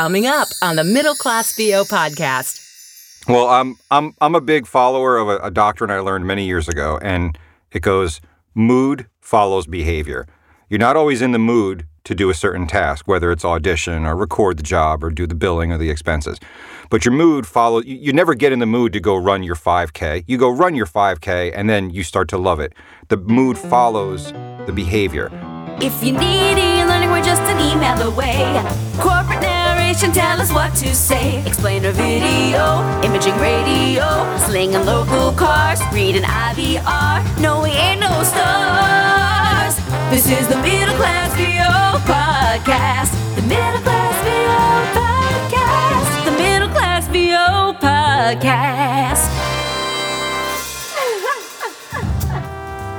[0.00, 3.28] Coming up on the Middle Class VO podcast.
[3.28, 6.70] Well, I'm I'm I'm a big follower of a, a doctrine I learned many years
[6.70, 7.36] ago, and
[7.70, 8.22] it goes:
[8.54, 10.26] mood follows behavior.
[10.70, 14.16] You're not always in the mood to do a certain task, whether it's audition or
[14.16, 16.40] record the job or do the billing or the expenses.
[16.88, 17.84] But your mood follows.
[17.84, 20.24] You, you never get in the mood to go run your 5K.
[20.26, 22.72] You go run your 5K, and then you start to love it.
[23.08, 24.32] The mood follows
[24.64, 25.28] the behavior.
[25.82, 28.62] If you need e-learning, we're just an email away.
[28.98, 29.59] Corporate
[29.90, 31.44] narration, tell us what to say.
[31.44, 34.06] Explain Explainer video, imaging radio,
[34.38, 37.40] slinging local cars, reading IVR.
[37.40, 39.74] No, we ain't no stars.
[40.10, 43.10] This is the Middle Class VO podcast.
[43.34, 46.24] The Middle Class VO podcast.
[46.24, 49.49] The Middle Class VO podcast.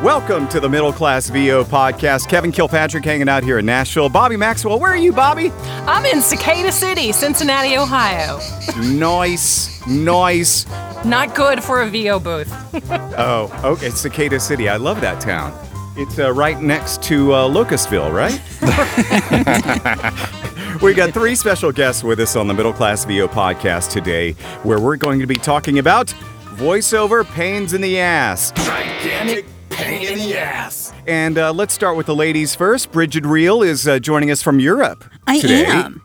[0.02, 2.28] Welcome to the Middle Class VO podcast.
[2.28, 4.10] Kevin Kilpatrick hanging out here in Nashville.
[4.10, 5.52] Bobbi Maxwell, where are you, Bobbi?
[5.86, 8.40] I'm in Cicada City, Cincinnati, Ohio.
[8.80, 10.66] Nice, nice.
[11.06, 12.52] Not good for a VO booth.
[13.16, 14.70] Oh, okay, Cicada City.
[14.70, 15.54] I love that town.
[15.96, 18.42] It's uh, right next to uh, Locustville, right?
[20.82, 24.32] we got three special guests with us on the Middle Class VO podcast today,
[24.64, 26.08] where we're going to be talking about
[26.56, 28.52] voiceover pains in the ass.
[28.54, 30.94] Gigantic pain in the ass.
[31.08, 32.92] And uh, let's start with the ladies first.
[32.92, 35.66] Brigid Reale is uh, joining us from Europe I today.
[35.66, 36.02] am.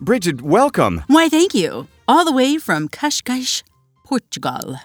[0.00, 1.02] Brigid, welcome.
[1.06, 1.88] Why, thank you.
[2.06, 3.62] All the way from Cascais,
[4.04, 4.76] Portugal.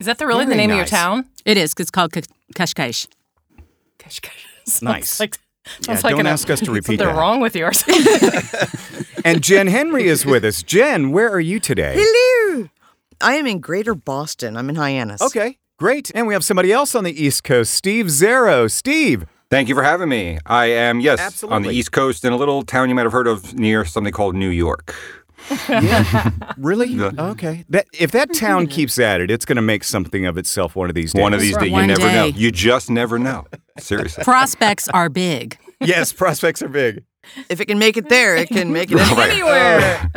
[0.00, 0.90] Is that the really the Very name of your nice.
[0.90, 1.28] town?
[1.44, 2.22] It is, 'cause it's called Ca-
[2.54, 3.06] Cascais.
[4.64, 5.20] Sounds Nice.
[5.20, 5.38] Like,
[5.88, 7.04] Yeah, like don't an- ask us to repeat that.
[7.04, 7.20] something that.
[7.20, 7.84] wrong with yours.
[9.24, 10.64] And Jenn Henry is with us.
[10.64, 11.94] Jenn, where are you today?
[11.96, 12.68] Hello.
[13.20, 14.56] I am in Greater Boston.
[14.56, 15.22] I'm in Hyannis.
[15.22, 16.12] Okay, great.
[16.14, 18.70] And we have somebody else on the East Coast, Steve Zarro.
[18.70, 19.26] Steve.
[19.50, 20.38] Thank you for having me.
[20.46, 23.26] I am yes on the East Coast in a little town you might have heard
[23.26, 24.94] of near something called New York.
[25.68, 26.30] yeah.
[26.56, 26.86] Really?
[26.86, 27.10] Yeah.
[27.18, 27.64] Okay.
[27.68, 30.88] That if that town keeps at it, it's going to make something of itself one
[30.88, 31.20] of these days.
[31.20, 32.26] One of these days, you One never know.
[32.26, 33.46] You just never know.
[33.80, 34.22] Seriously.
[34.22, 35.58] Prospects are big.
[35.80, 37.02] yes, prospects are big.
[37.48, 40.10] If it can make it there, it can make it Anywhere.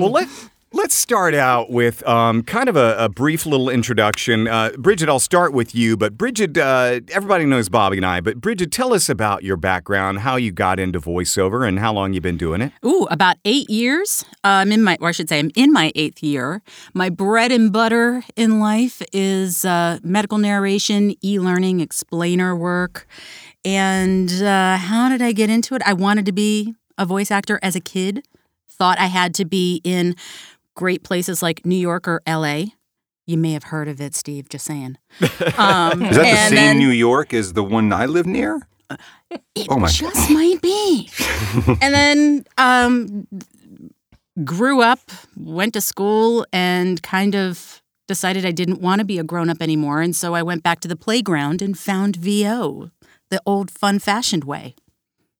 [0.00, 0.28] well, let,
[0.74, 4.48] let's start out with um, kind of a, a brief little introduction.
[4.48, 5.96] Uh, Brigid, I'll start with you.
[5.96, 8.20] But Brigid, uh, everybody knows Bobbi and I.
[8.20, 12.12] But Brigid, tell us about your background, how you got into voiceover, and how long
[12.12, 12.72] you've been doing it.
[12.84, 14.24] Ooh, about eight years.
[14.42, 16.60] Uh, I'm in my, or I should say, I'm in my eighth year.
[16.92, 23.06] My bread and butter in life is uh, medical narration, e-learning, explainer work.
[23.64, 25.82] And uh, how did I get into it?
[25.86, 28.26] I wanted to be a voice actor as a kid.
[28.68, 30.16] Thought I had to be in
[30.74, 32.74] great places like New York or L.A.
[33.26, 34.48] You may have heard of it, Steve.
[34.48, 34.98] Just saying.
[35.56, 38.66] Um, Is that the same then- New York as the one I live near?
[39.54, 41.08] It Oh my just might be.
[41.80, 43.26] and then um,
[44.44, 45.00] grew up,
[45.36, 49.62] went to school, and kind of decided I didn't want to be a grown up
[49.62, 50.02] anymore.
[50.02, 52.90] And so I went back to the playground and found VO,
[53.30, 54.74] the old fun fashioned way.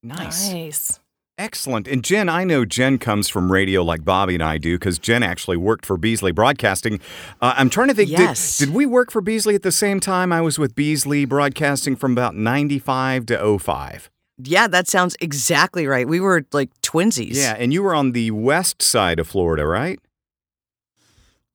[0.02, 0.50] Nice.
[0.50, 1.00] nice.
[1.36, 1.88] Excellent.
[1.88, 5.24] And Jenn, I know Jenn comes from radio like Bobbi and I do because Jen
[5.24, 7.00] actually worked for Beasley Broadcasting.
[7.40, 8.56] Uh, I'm trying to think, Yes.
[8.58, 10.32] did, we work for Beasley at the same time?
[10.32, 14.10] I was with Beasley Broadcasting from about 95 to 05.
[14.38, 16.06] Yeah, that sounds exactly right.
[16.06, 17.34] We were like twinsies.
[17.34, 19.98] Yeah, and you were on the west side of Florida, right?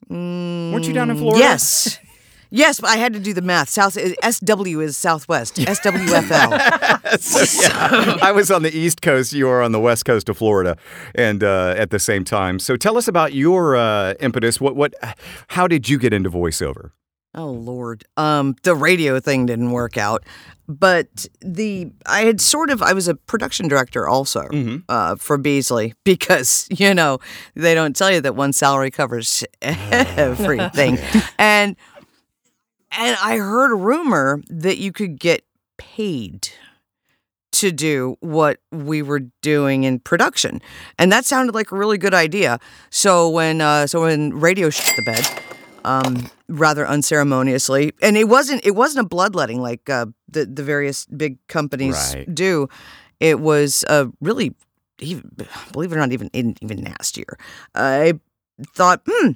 [0.09, 1.39] Weren't you down in Florida?
[1.39, 1.99] Yes.
[2.51, 3.69] Yes, but I had to do the math.
[3.69, 5.55] South SW is Southwest.
[5.55, 6.89] SWFL.
[7.19, 9.33] So, yeah, I was on the east coast.
[9.33, 10.77] You were on the west coast of Florida,
[11.15, 12.59] and uh, at the same time.
[12.59, 14.61] So tell us about your uh, impetus.
[14.61, 14.93] What what?
[15.47, 16.91] How did you get into voiceover?
[17.33, 18.03] Oh Lord.
[18.17, 20.23] Um the radio thing didn't work out.
[20.67, 24.83] But the I had sort of I was a production director also Mhm.
[24.87, 27.17] uh, for Beasley because, you know,
[27.55, 30.99] they don't tell you that one salary covers everything.
[31.39, 31.75] and
[32.91, 35.43] and I heard a rumor that you could get
[35.77, 36.49] paid
[37.51, 40.61] to do what we were doing in production.
[40.97, 42.59] And that sounded like a really good idea.
[42.89, 45.27] So when uh, so when radio shut the bed,
[45.83, 51.05] um, rather unceremoniously, and it wasn't it wasn't a bloodletting like uh, the the various
[51.05, 52.33] big companies Right.
[52.33, 52.69] do.
[53.19, 54.55] It was uh, really,
[54.99, 55.29] even,
[55.73, 57.37] believe it or not, even even nastier.
[57.75, 58.13] I
[58.75, 59.31] thought, hmm,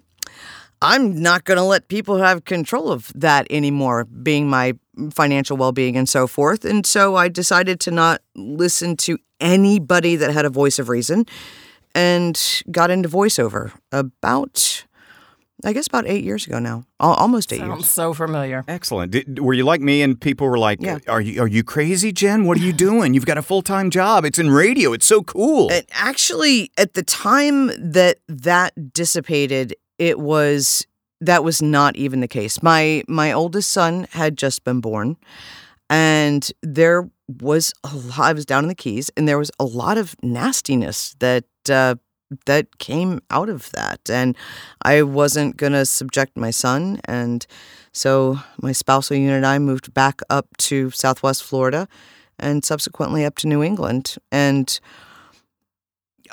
[0.84, 4.74] I'm not going to let people have control of that anymore, being my
[5.12, 6.66] financial well being and so forth.
[6.66, 11.26] And so I decided to not listen to anybody that had a voice of reason
[11.96, 12.40] and
[12.72, 14.86] got into voiceover about
[15.66, 17.90] I guess about eight years ago now, almost eight Sounds years.
[17.90, 18.66] so familiar.
[18.68, 19.14] Excellent.
[19.14, 20.98] Did, were you like me and people were like, Yeah.
[21.08, 22.44] "Are you are you crazy, Jenn?
[22.46, 23.14] What are you doing?
[23.14, 24.26] You've got a full-time job.
[24.26, 24.92] It's in radio.
[24.92, 30.86] It's so cool." And actually, at the time that that dissipated, it was
[31.22, 32.62] that was not even the case.
[32.62, 35.18] My my oldest son had just been born,
[35.90, 37.10] and there
[37.42, 38.19] was a lot.
[38.19, 41.95] I was down in the Keys, and there was a lot of nastiness that uh,
[42.45, 44.36] that came out of that, and
[44.81, 47.46] I wasn't gonna subject my son, and
[47.92, 51.88] so my spousal unit and I moved back up to Southwest Florida,
[52.39, 54.80] and subsequently up to New England, and.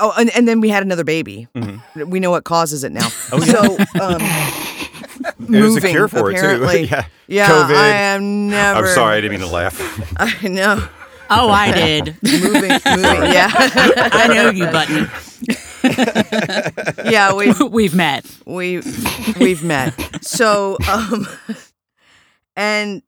[0.01, 1.47] Oh, and, and then we had another baby.
[1.95, 3.09] We know what causes it now.
[3.33, 4.19] Oh, So, um,
[5.39, 6.39] There's a moving, cure for it, too.
[6.47, 6.85] apparently.
[6.85, 7.05] Yeah.
[7.27, 7.49] yeah.
[7.49, 7.77] COVID.
[7.77, 8.79] I am never.
[8.81, 9.79] I'm sorry, I didn't mean to laugh.
[10.19, 10.87] I know.
[11.33, 12.17] Oh, I did.
[12.23, 13.23] Moving, moving.
[13.33, 15.09] Yeah, I know you, Button.
[17.11, 17.33] yeah.
[17.35, 18.25] we've We've met.
[18.47, 18.83] we
[19.39, 19.95] we've met.
[20.25, 21.29] So, um,
[22.57, 23.03] and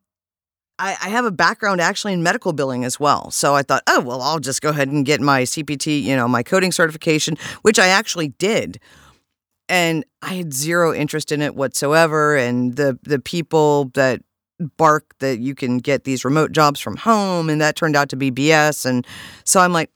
[0.83, 3.31] I, I have a background actually in medical billing as well.
[3.31, 6.27] So I thought, oh well, I'll just go ahead and get my CPT, you know,
[6.27, 8.79] my coding certification, which I actually did.
[9.69, 12.35] And I had zero interest in it whatsoever.
[12.35, 14.21] And the the people that
[14.75, 18.17] bark that you can get these remote jobs from home, and that turned out to
[18.17, 18.85] be BS.
[18.85, 19.07] And
[19.45, 19.89] so I'm like,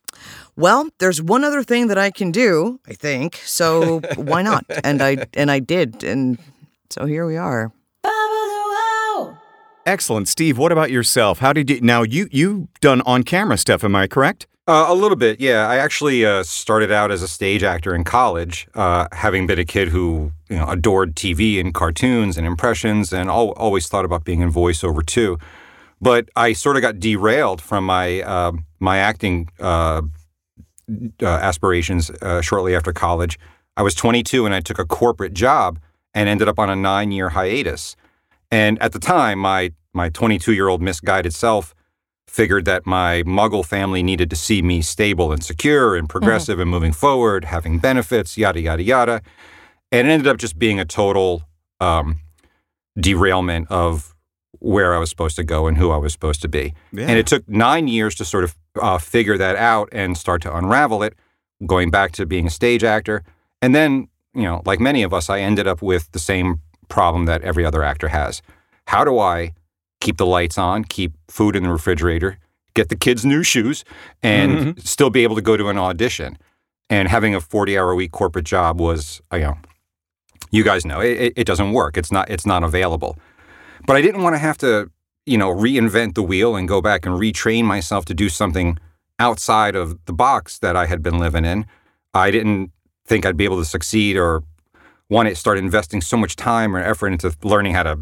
[0.55, 3.41] well, there's one other thing that I can do, I think.
[3.43, 4.63] So why not?
[4.85, 6.37] And I and I did, and
[6.89, 7.73] so here we are.
[9.87, 10.57] Excellent, Steve.
[10.57, 11.39] What about yourself?
[11.39, 11.79] How did you?
[11.79, 13.85] Now you you done on-camera stuff?
[13.85, 14.45] Am I correct?
[14.67, 15.65] Uh, a little bit, yeah.
[15.65, 19.63] I actually uh, started out as a stage actor in college, uh, having been a
[19.63, 24.25] kid who you know adored TV and cartoons and impressions, and al- always thought about
[24.25, 25.39] being in voiceover too.
[26.01, 28.51] But I sort of got derailed from my uh,
[28.81, 30.01] my acting uh,
[31.21, 32.11] uh, aspirations
[32.41, 33.39] shortly after college.
[33.77, 35.79] I was 22 and I took a corporate job
[36.13, 37.95] and ended up on a nine year hiatus.
[38.51, 41.73] And at the time, my my 22 year old misguided self
[42.27, 46.69] figured that my muggle family needed to see me stable and secure and progressive and
[46.69, 49.21] moving forward, having benefits, yada, yada, yada.
[49.91, 51.43] And it ended up just being a total
[51.79, 52.19] um,
[52.99, 54.13] derailment of
[54.59, 56.73] where I was supposed to go and who I was supposed to be.
[56.91, 57.07] Yeah.
[57.07, 60.55] And it took nine years to sort of uh, figure that out and start to
[60.55, 61.15] unravel it,
[61.65, 63.23] going back to being a stage actor.
[63.61, 67.25] And then, you know, like many of us, I ended up with the same problem
[67.25, 68.41] that every other actor has.
[68.87, 69.53] How do I
[69.99, 72.37] keep the lights on, keep food in the refrigerator,
[72.73, 73.83] get the kids new shoes,
[74.23, 74.79] and mm-hmm.
[74.79, 76.37] still be able to go to an audition?
[76.89, 79.57] And having a 40 hour a week corporate job was, you know,
[80.51, 81.97] you guys know it, it- it doesn't work.
[81.97, 83.17] It's not, it's not available.
[83.85, 84.89] But I didn't want to have to,
[85.25, 88.77] you know, reinvent the wheel and go back and retrain myself to do something
[89.19, 91.65] outside of the box that I had been living in.
[92.13, 92.71] I didn't
[93.05, 94.43] think I'd be able to succeed or
[95.09, 97.99] want to start investing so much time or effort into learning how to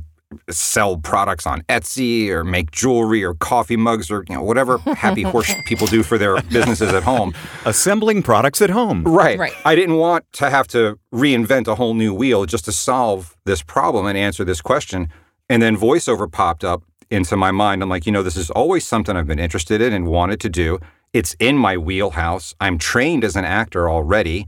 [0.49, 5.21] sell products on Etsy or make jewelry or coffee mugs or you know whatever happy
[5.21, 7.33] horse people do for their businesses at home.
[7.65, 9.03] Assembling products at home.
[9.03, 9.37] Right.
[9.37, 9.53] Right.
[9.63, 13.61] I didn't want to have to reinvent a whole new wheel just to solve this
[13.61, 15.09] problem and answer this question.
[15.49, 17.83] And then voiceover popped up into my mind.
[17.83, 20.49] I'm like, you know, this is always something I've been interested in and wanted to
[20.49, 20.79] do.
[21.13, 22.55] It's in my wheelhouse.
[22.59, 24.47] I'm trained as an actor already.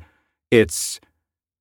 [0.50, 1.00] It's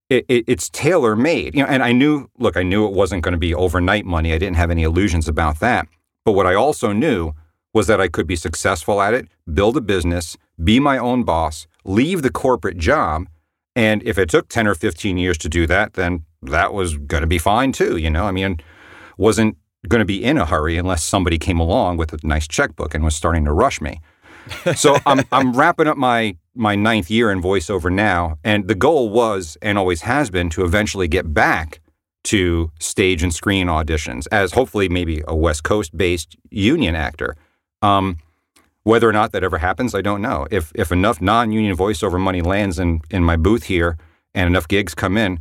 [0.09, 1.69] it, it, it's tailor made, you know.
[1.69, 4.33] And I knew, look, I knew it wasn't going to be overnight money.
[4.33, 5.89] I didn't have any illusions about that.
[6.25, 7.33] But what I also knew
[7.73, 11.67] was that I could be successful at it, build a business, be my own boss,
[11.85, 13.27] leave the corporate job.
[13.75, 17.21] And if it took 10 or 15 years to do that, then that was going
[17.21, 17.97] to be fine too.
[17.97, 18.61] You know, I mean,
[19.19, 19.57] wasn't
[19.89, 23.05] going to be in a hurry unless somebody came along with a nice checkbook and
[23.05, 24.01] was starting to rush me.
[24.75, 28.39] So I'm, I'm wrapping up my, my ninth year in voiceover now.
[28.43, 31.81] And the goal was and always has been to eventually get back
[32.25, 37.37] to stage and screen auditions as hopefully maybe a West Coast based union actor.
[37.83, 38.19] Um,
[38.83, 40.47] whether or not that ever happens, I don't know.
[40.51, 43.97] If if enough non-union voiceover money lands in in my booth here
[44.35, 45.41] and enough gigs come in,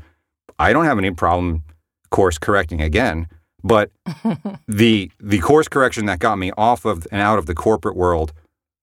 [0.59, 1.63] I don't have any problem
[2.09, 3.27] course correcting again.
[3.63, 3.91] But
[4.67, 8.33] the the course correction that got me off of and out of the corporate world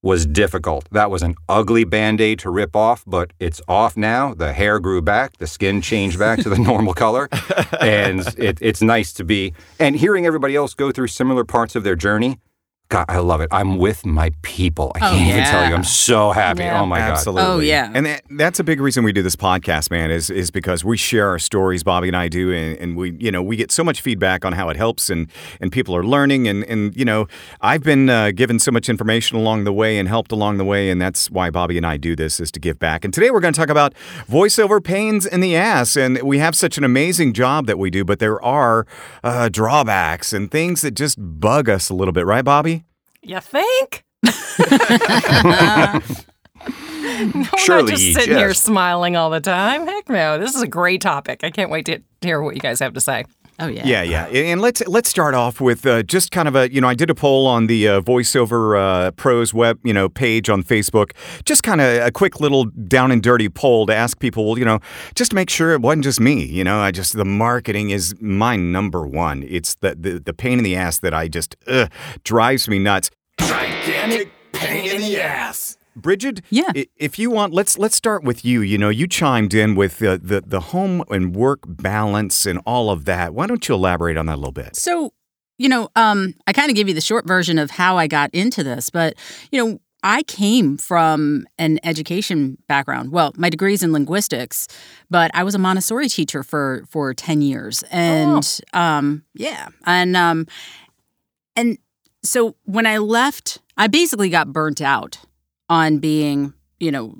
[0.03, 0.89] was difficult.
[0.91, 4.35] That was an ugly band-aid to rip off, but it's off now.
[4.35, 7.29] The hair grew back, the skin changed back to the normal color.
[7.81, 11.85] And it, it's nice to be and hearing everybody else go through similar parts of
[11.85, 12.39] their journey
[12.93, 13.49] God, I love it.
[13.51, 14.93] I'm with my people.
[14.95, 15.75] I Oh, can't even tell you.
[15.75, 16.63] I'm so happy.
[16.63, 16.79] Yeah.
[16.83, 17.13] Oh my God.
[17.13, 17.43] Absolutely.
[17.51, 17.91] Oh, yeah.
[17.95, 20.99] And that, that's a big reason we do this podcast, man, is is because we
[20.99, 23.83] share our stories, Bobbi and I do, and, and we, you know, we get so
[23.83, 27.29] much feedback on how it helps and and people are learning and and you know,
[27.63, 30.91] I've been uh, given so much information along the way and helped along the way,
[30.91, 33.07] and that's why Bobbi and I do this is to give back.
[33.07, 33.95] And today we're going to talk about
[34.29, 38.05] voiceover pains in the ass, and we have such an amazing job that we do,
[38.05, 38.87] but there are
[39.25, 42.82] uh, drawbacks and things that just bug us a little bit, right, Bobbi?
[43.23, 44.05] You think?
[46.65, 49.87] no, Surely I'm not just you sitting here smiling all the time.
[49.87, 51.45] Heck no, this is a great topic.
[51.45, 53.25] I can't wait to hear what you guys have to say.
[53.63, 53.87] Oh yeah.
[53.87, 54.27] Yeah, yeah.
[54.27, 57.11] And let's let's start off with uh, just kind of a you know I did
[57.11, 61.13] a poll on the uh, voiceover uh, pros web you know page on Facebook,
[61.45, 64.65] just kind of a quick little down and dirty poll to ask people, well, you
[64.65, 64.81] know,
[65.15, 66.45] just to make sure it wasn't just me.
[66.45, 69.45] You know, I just the marketing is my number one.
[69.49, 71.89] It's the the, the pain in the ass that I just ugh,
[72.25, 73.11] drives me nuts.
[73.39, 75.77] Gigantic pain in the ass.
[75.95, 76.73] Brigid, Yeah.
[76.97, 78.61] If you want, let's let's start with you.
[78.63, 82.91] You know, you chimed in with the the, the home and work balance and all
[82.91, 83.35] of that.
[83.35, 84.77] Why don't you elaborate on that a little bit?
[84.77, 85.13] So,
[85.59, 88.31] you know, um, I kind of give you the short version of how I got
[88.33, 89.15] into this, but
[89.51, 93.13] you know, I came from an education background.
[93.13, 94.67] Well, my degree's in linguistics,
[95.11, 100.47] but I was a Montessori teacher for for ten years, and um, yeah, and um,
[101.55, 101.79] and
[102.25, 105.19] so when I left, I basically got burnt out
[105.73, 107.15] on being, you know,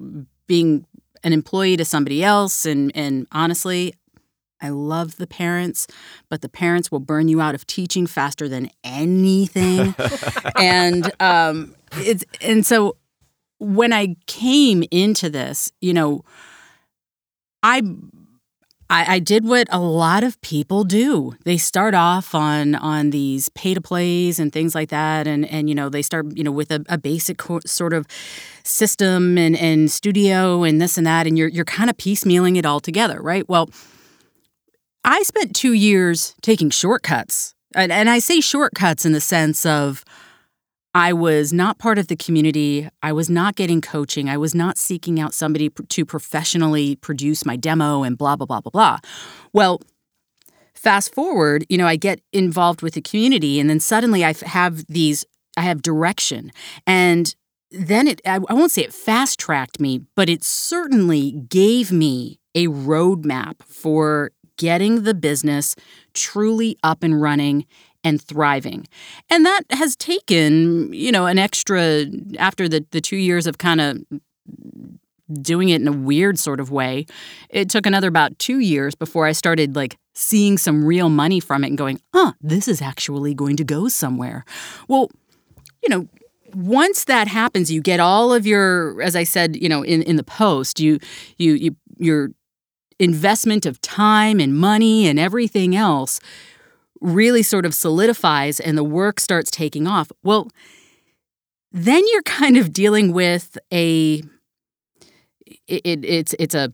[0.47, 0.85] being
[1.25, 3.95] an employee to somebody else, and and honestly,
[4.61, 5.87] I love the parents,
[6.29, 9.95] but the parents will burn you out of teaching faster than anything.
[10.57, 12.99] and um, it's and so
[13.59, 16.23] when I came into this, you know,
[17.63, 17.83] I.
[18.93, 21.35] I, I did what a lot of people do.
[21.45, 25.71] They start off on on these pay to plays and things like that, and and
[25.71, 28.07] you know they start you know with a, a basic co- sort of
[28.65, 32.67] system and and studio and this and that, and you're you're kind of piecemealing it
[32.67, 33.49] all together, right?
[33.49, 33.71] Well,
[35.05, 37.55] I spent two years taking shortcuts.
[37.75, 40.05] And, and I say shortcuts in the sense of
[40.95, 42.89] I was not part of the community.
[43.03, 44.29] I was not getting coaching.
[44.29, 48.61] I was not seeking out somebody to professionally produce my demo and blah, blah, blah,
[48.61, 48.99] blah, blah.
[49.53, 49.81] Well,
[50.75, 54.85] fast forward, you know, I get involved with the community and then suddenly I have
[54.87, 55.25] these,
[55.57, 56.53] I have direction.
[56.87, 57.35] And
[57.71, 62.67] then it, I, won't say it fast tracked me, but it certainly gave me a
[62.67, 65.75] roadmap for getting the business
[66.13, 67.65] truly up and running
[68.05, 68.87] and thriving.
[69.31, 72.07] And that has taken, you know, an extra
[72.39, 73.99] after the the 2 years of kind of
[75.41, 77.07] doing it in a weird sort of way.
[77.49, 81.65] It took another about 2 years before I started like seeing some real money from
[81.65, 84.45] it and going, "Huh, this is actually going to go somewhere."
[84.89, 85.11] Well,
[85.83, 86.09] you know,
[86.55, 90.17] once that happens, you get all of your, as I said, you know, in, in
[90.17, 90.99] the post, you
[91.39, 92.31] you you your
[92.99, 96.21] investment of time and money and everything else
[97.03, 100.11] really sort of solidifies and the work starts taking off.
[100.23, 100.49] Well,
[101.73, 104.23] then you're kind of dealing with a
[105.67, 106.73] it, it, it's it's a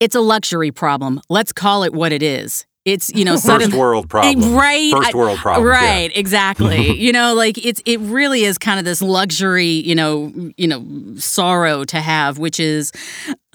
[0.00, 1.20] it's a luxury problem.
[1.28, 2.66] Let's call it what it is.
[2.84, 4.54] It's you know First sudden- world problem.
[4.54, 4.92] right?
[4.92, 5.66] First world problem.
[5.66, 6.96] Right, exactly.
[6.98, 10.84] you know, like it's it really is kind of this luxury, you know, you know,
[11.16, 12.92] sorrow to have, which is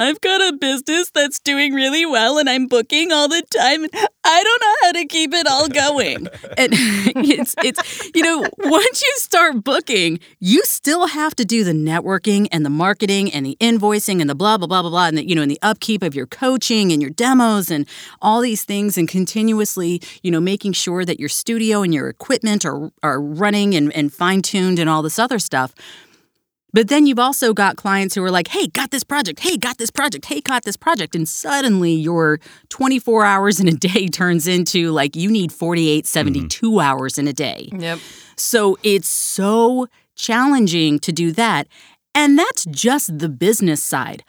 [0.01, 3.91] I've got a business that's doing really well and I'm booking all the time and
[4.24, 6.27] I don't know how to keep it all going.
[6.58, 11.74] and it's it's you know, once you start booking, you still have to do the
[11.74, 15.17] networking and the marketing and the invoicing and the blah blah blah blah blah and
[15.17, 17.88] the, you know, and the upkeep of your coaching and your demos and
[18.22, 22.65] all these things and continuously, you know, making sure that your studio and your equipment
[22.65, 25.74] are are running and, and fine-tuned and all this other stuff.
[26.74, 29.40] But then you've also got clients who are like, hey, got this project.
[29.40, 30.25] Hey, got this project.
[30.25, 31.16] Hey, got this project.
[31.16, 36.08] And suddenly your 24 hours in a day turns into like you need 48, mm-hmm.
[36.08, 37.70] 72 hours in a day.
[37.72, 38.00] Yep.
[38.38, 41.68] So it's so challenging to do that.
[42.13, 44.24] And that's just the business side.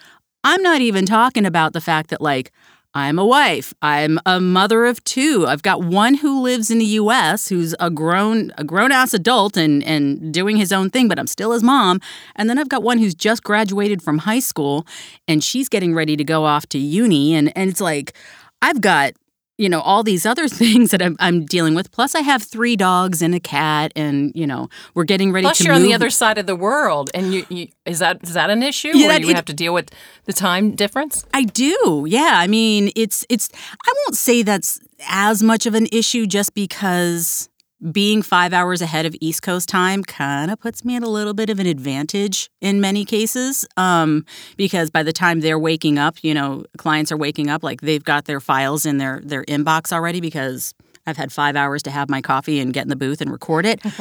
[0.45, 2.53] I'm not even talking about the fact that, like,
[2.95, 3.73] I'm a wife.
[3.81, 5.47] I'm a mother of two.
[5.47, 9.57] I've got one who lives in the US who's a grown a grown ass adult
[9.57, 12.01] and and doing his own thing, but I'm still his mom.
[12.37, 14.87] And then I've got one who's just graduated from high school
[15.27, 18.13] and she's getting ready to go off to uni and and it's like
[18.61, 19.13] I've got
[19.59, 22.75] you know all these other things that I'm, I'm dealing with plus i have three
[22.77, 25.89] dogs and a cat and you know we're getting ready Plus, to you're move on
[25.89, 28.89] the other side of the world, and you, you is that is that an issue?
[28.89, 29.91] Yeah, where that- you it- have to deal with
[30.25, 31.25] the time difference?
[31.35, 32.07] I do.
[32.09, 32.33] Yeah.
[32.35, 33.49] I mean, it's it's
[33.85, 37.49] I won't say that's as much of an issue just because
[37.91, 41.35] being five hours ahead of East Coast time kind of puts me at a little
[41.35, 43.67] bit of an advantage in many cases.
[43.77, 44.25] Um,
[44.57, 48.05] because by the time they're waking up, you know, clients are waking up like they've
[48.05, 50.75] got their files in their their inbox already because
[51.07, 53.67] I've had five hours to have my coffee and get in the booth and record
[53.67, 53.83] it.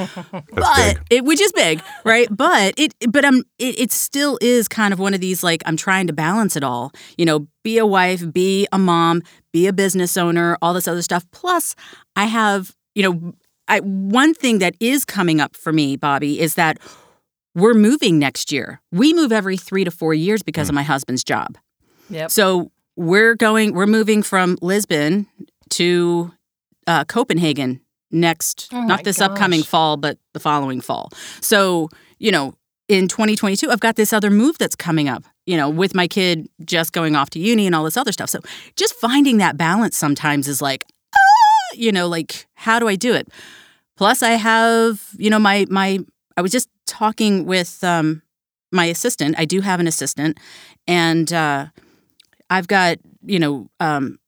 [0.52, 1.00] but big.
[1.10, 2.28] it, which is big, right?
[2.30, 5.78] But it, but I'm, it, it still is kind of one of these like I'm
[5.78, 6.92] trying to balance it all.
[7.18, 11.02] You know, be a wife, be a mom, be a business owner, all this other
[11.02, 11.26] stuff.
[11.32, 11.76] Plus,
[12.16, 13.34] I have, you know,
[13.72, 16.78] I one thing that is coming up for me, Bobbi, is that
[17.56, 18.82] we're moving next year.
[18.92, 21.58] We move every three to four years because of my husband's job.
[22.10, 22.32] Yep.
[22.32, 25.26] So we're going, we're moving from Lisbon
[25.72, 26.32] to
[26.86, 27.80] uh, Copenhagen
[28.12, 31.10] next, Oh not this upcoming fall, but the following fall.
[31.40, 32.56] So, you know,
[32.90, 36.50] in 2022, I've got this other move that's coming up, you know, with my kid
[36.66, 38.30] just going off to uni and all this other stuff.
[38.30, 38.42] So
[38.76, 40.86] just finding that balance sometimes is like,
[41.74, 43.30] you know, like, how do I do it?
[43.98, 46.00] Plus, I have, you know, my, my,
[46.38, 48.22] I was just talking with um,
[48.72, 49.36] my assistant.
[49.38, 50.40] I do have an assistant,
[50.88, 51.68] and uh,
[52.50, 54.20] I've got, you know, um,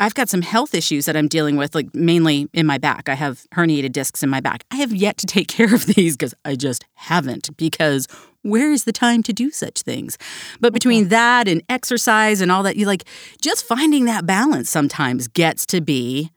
[0.00, 3.08] I've got some health issues that I'm dealing with, like mainly in my back.
[3.08, 4.64] I have herniated discs in my back.
[4.72, 8.08] I have yet to take care of these because I just haven't, because
[8.42, 10.18] where is the time to do such things?
[10.60, 11.10] But between mm-hmm.
[11.10, 13.04] that and exercise and all that, you like
[13.40, 16.30] just finding that balance sometimes gets to be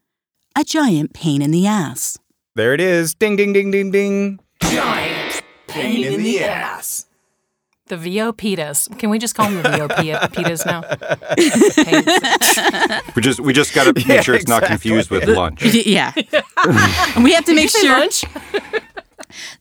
[0.55, 2.17] a giant pain in the ass.
[2.55, 3.13] There it is.
[3.13, 4.39] Ding, ding, ding, ding, ding.
[4.61, 7.05] Giant pain in the ass.
[7.87, 8.97] The VO pitas.
[8.97, 10.81] Can we just call them the VO pi- pitas now?
[13.15, 15.63] We just we just got to make Yeah, sure it's not confused with lunch.
[15.85, 16.11] yeah.
[16.15, 18.25] and we have to make Say sure lunch?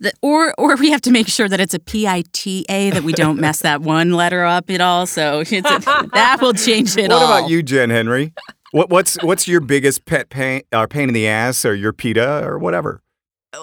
[0.01, 2.91] That, or or we have to make sure that it's a P I T A
[2.91, 5.07] that we don't mess that one letter up at all.
[5.07, 7.25] So it's a, that will change it What all.
[7.39, 8.33] about you, Jenn Henry?
[8.73, 12.45] What, what's what's your biggest pet pain or pain in the ass or your PETA
[12.45, 13.01] or whatever?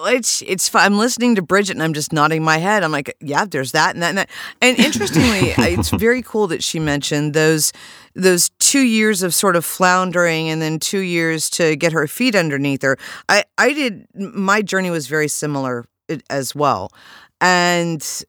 [0.06, 0.84] it's it's fun.
[0.86, 2.82] I'm listening to Brigid and I'm just nodding my head.
[2.82, 4.30] I'm like, yeah, there's that and that and that.
[4.62, 7.74] And interestingly, it's very cool that she mentioned those
[8.14, 12.34] those two years of sort of floundering and then two years to get her feet
[12.34, 12.96] underneath her.
[13.28, 15.84] I I did my journey was very similar i-
[16.28, 16.92] as well,
[17.40, 18.24] and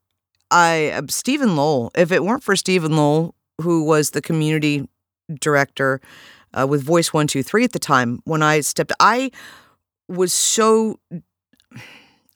[0.51, 1.91] I uh, Stephen Lowell.
[1.95, 4.87] If it weren't for Stephen Lowell, who was the community
[5.39, 5.99] director
[6.53, 9.31] uh, with Voice One Two Three at the time when I stepped, I
[10.07, 10.99] was so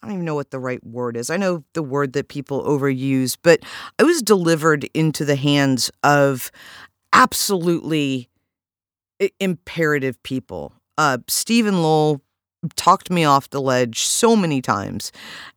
[0.02, 1.30] I don't even know what the right word is.
[1.30, 3.62] I know the word that people overuse, but
[4.00, 6.52] I was delivered into the hands of
[7.14, 8.30] absolutely
[9.40, 10.74] imperative people.
[10.98, 12.22] Uh, Stephen Lowell
[12.76, 15.12] talked me off the ledge so many times,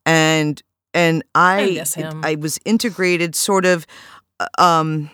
[0.05, 0.63] and
[0.95, 2.21] and I him.
[2.25, 3.87] I was integrated sort of
[4.41, 5.11] uh, um,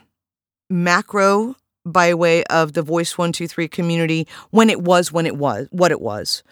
[0.71, 5.37] macro by way of the Voice One Two Three community when it was when it
[5.37, 6.43] was what it was,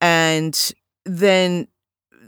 [0.00, 0.72] and
[1.04, 1.68] then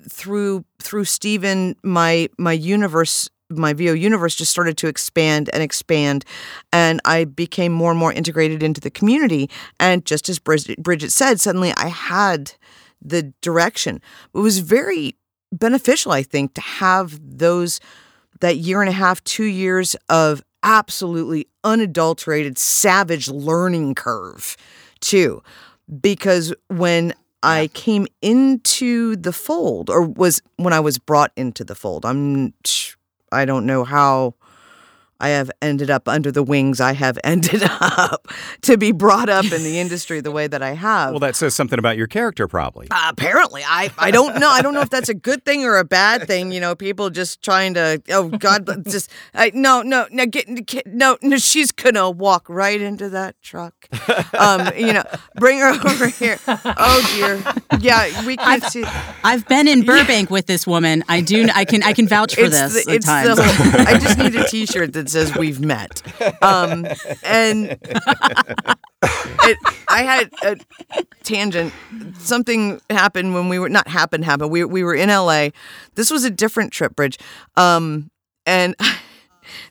[0.08, 6.24] through through Stephen, my my universe, my VO universe just started to expand and expand,
[6.72, 9.50] and I became more and more integrated into the community.
[9.78, 12.52] And just as Brigid, Brigid said, suddenly I had
[13.02, 14.00] the direction.
[14.34, 15.16] It was very
[15.52, 17.80] beneficial, I think, to have those
[18.40, 24.56] that year and a half, two years of absolutely unadulterated, savage learning curve,
[25.00, 25.42] too.
[26.00, 31.74] Because when I came into the fold, or was when I was brought into the
[31.74, 32.54] fold, I'm,
[33.32, 34.34] I don't know how
[35.20, 38.26] I have ended up under the wings I have ended up
[38.62, 41.10] to be brought up in the industry the way that I have.
[41.10, 42.88] Well, that says something about your character, probably.
[42.90, 44.48] Uh, apparently, I I don't know.
[44.48, 46.52] I don't know if that's a good thing or a bad thing.
[46.52, 48.02] You know, people just trying to.
[48.10, 51.36] Oh God, just I, no, no, no, get, get no, no.
[51.36, 53.74] She's gonna walk right into that truck.
[54.34, 55.04] Um, you know,
[55.36, 56.38] bring her over here.
[56.46, 58.84] Oh dear, yeah, we can see.
[59.22, 61.04] I've been in Burbank with this woman.
[61.08, 61.48] I do.
[61.54, 61.82] I can.
[61.82, 63.36] I can vouch for this the, at it's times.
[63.36, 66.02] the I just need a T-shirt that says "We've met,"
[66.42, 66.86] um,
[67.22, 67.78] and
[69.02, 70.56] it, I had a
[71.22, 71.72] tangent.
[72.18, 74.50] Something happened when we were not happened happened.
[74.50, 75.52] We we were in L.A.
[75.94, 77.18] This was a different trip, Bridge,
[77.56, 78.10] um,
[78.46, 78.74] and.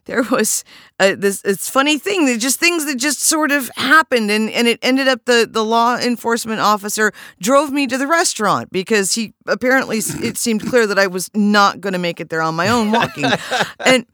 [0.05, 0.63] There was
[0.99, 4.67] uh, this it's funny thing that just things that just sort of happened and, and
[4.67, 9.33] it ended up the, the law enforcement officer drove me to the restaurant because he
[9.47, 12.67] apparently it seemed clear that I was not going to make it there on my
[12.67, 13.25] own walking
[13.85, 14.05] and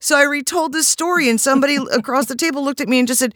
[0.00, 3.20] so I retold this story, and somebody across the table looked at me and just
[3.20, 3.34] said,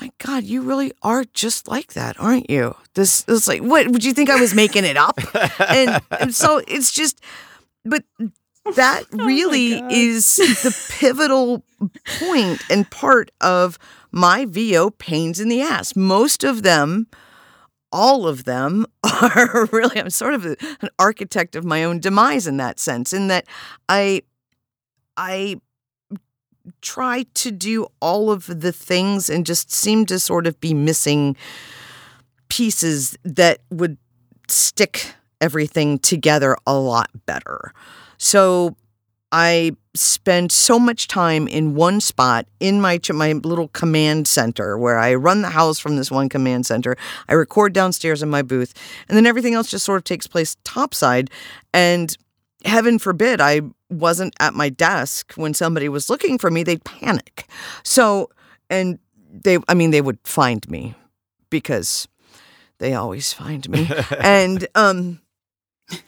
[0.00, 4.04] "My God, you really are just like that, aren't you?" This it's like, what would
[4.04, 5.18] you think I was making it up?
[5.60, 7.20] and, and so it's just,
[7.84, 8.04] but
[8.74, 11.62] that oh really is the pivotal
[12.18, 13.78] point and part of
[14.10, 15.94] my VO pains in the ass.
[15.96, 17.06] Most of them
[17.94, 18.84] all of them
[19.22, 20.56] are really I'm sort of an
[20.98, 23.46] architect of my own demise in that sense in that
[23.88, 24.22] I
[25.16, 25.60] I
[26.84, 31.36] try to do all of the things and just seem to sort of be missing
[32.48, 33.96] pieces that would
[34.48, 37.72] stick everything together a lot better.
[38.18, 38.76] So
[39.32, 44.98] I spend so much time in one spot in my my little command center where
[44.98, 46.96] I run the house from this one command center.
[47.28, 48.74] I record downstairs in my booth,
[49.08, 51.30] and then everything else just sort of takes place topside.
[51.72, 52.16] And
[52.64, 53.62] heaven forbid I
[53.94, 57.46] wasn't at my desk when somebody was looking for me, they'd panic.
[57.82, 58.30] So,
[58.70, 58.98] and
[59.30, 60.94] they, I mean, they would find me
[61.50, 62.08] because
[62.78, 63.88] they always find me.
[64.20, 65.20] and, um,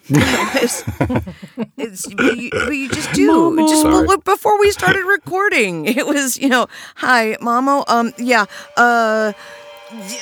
[0.09, 0.83] it's,
[1.77, 3.57] it's but you, you just do.
[3.69, 5.87] Just well, look, before we started recording.
[5.97, 8.45] It was you know hi mamo um yeah
[8.77, 9.33] uh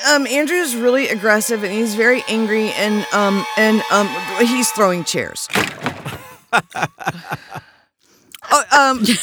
[0.09, 4.07] um andrew's really aggressive and he's very angry and um and um
[4.38, 5.48] he's throwing chairs
[8.51, 9.05] oh, um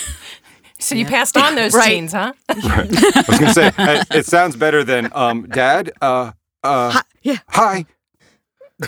[0.80, 1.89] So you passed on those Right.
[1.91, 2.34] genes, huh?
[2.50, 5.91] I was gonna say uh, it sounds better than um, Dad.
[6.02, 6.32] Uh,
[6.63, 7.38] uh, Hi- yeah.
[7.50, 7.86] Hi.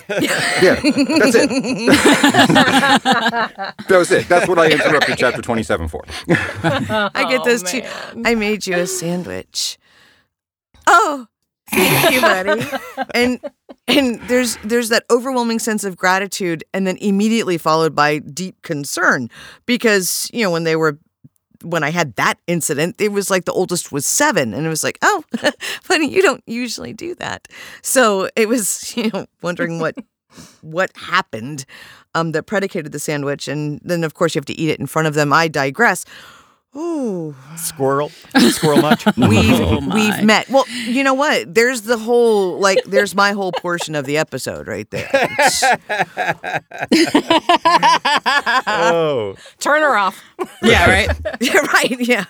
[0.09, 1.49] yeah, that's it.
[2.63, 4.27] that was it.
[4.27, 6.03] That's what I interrupted chapter twenty-seven for.
[6.29, 7.83] I get Oh, those too.
[8.25, 9.77] I made you a sandwich.
[10.87, 11.27] Oh,
[11.69, 12.63] thank you, buddy.
[13.13, 13.39] and
[13.87, 19.29] and there's there's that overwhelming sense of gratitude, and then immediately followed by deep concern
[19.65, 20.97] because you know when they were
[21.63, 24.83] when I had that incident, it was like the oldest was seven, and it was
[24.83, 25.23] like, oh,
[25.81, 27.47] funny, you don't usually do that.
[27.81, 29.95] So it was you know wondering what
[30.61, 31.65] what happened
[32.15, 34.87] um, that predicated the sandwich, and then of course you have to eat it in
[34.87, 35.33] front of them.
[35.33, 36.05] I digress.
[36.75, 37.35] Ooh.
[37.55, 38.09] Squirrel?
[38.49, 39.05] Squirrel much?
[39.17, 40.49] we've Oh, we've met.
[40.49, 41.53] Well, you know what?
[41.53, 45.09] There's the whole like there's my whole portion of the episode right there.
[48.67, 49.35] Oh.
[49.59, 50.21] Turn her off.
[50.63, 51.09] Yeah, right.
[51.41, 51.99] yeah, right.
[51.99, 52.25] Yeah.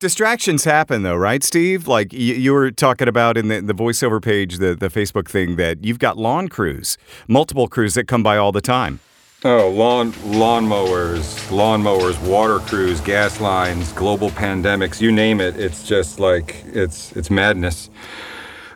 [0.00, 1.86] Distractions happen though, right, Steve?
[1.86, 5.56] Like you, you were talking about in the, the voiceover page, the, the Facebook thing,
[5.56, 9.00] that you've got lawn crews, multiple crews that come by all the time.
[9.42, 15.56] Oh, lawn lawn mowers, lawn mowers, water crews, gas lines, global pandemics, you name it.
[15.56, 17.88] It's just like it's it's madness.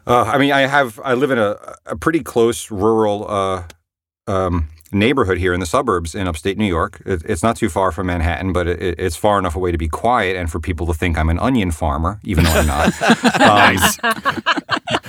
[0.07, 3.64] Uh, I mean, I have I live in a, a pretty close rural uh,
[4.27, 7.03] um, neighborhood here in the suburbs in upstate New York.
[7.05, 9.88] It, it's not too far from Manhattan, but it, it's far enough away to be
[9.88, 12.94] quiet and for people to think I'm an onion farmer, even though I'm not.
[13.44, 15.00] Um,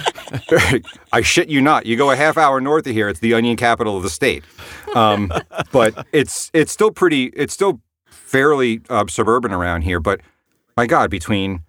[1.11, 1.85] I shit you not.
[1.85, 4.43] You go a half hour north of here, it's the onion capital of the state.
[4.93, 5.31] Um,
[5.71, 7.25] but it's it's still pretty.
[7.35, 9.99] It's still fairly uh, suburban around here.
[9.99, 10.21] But
[10.77, 11.63] my God, between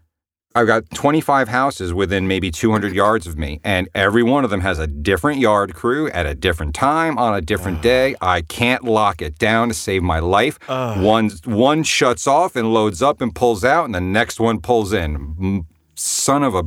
[0.56, 4.62] I've got 25 houses within maybe 200 yards of me, and every one of them
[4.62, 8.14] has a different yard crew at a different time on a different day.
[8.22, 10.58] I can't lock it down to save my life.
[11.02, 14.94] One one shuts off and loads up and pulls out, and the next one pulls
[14.94, 15.66] in.
[15.94, 16.62] Son of a,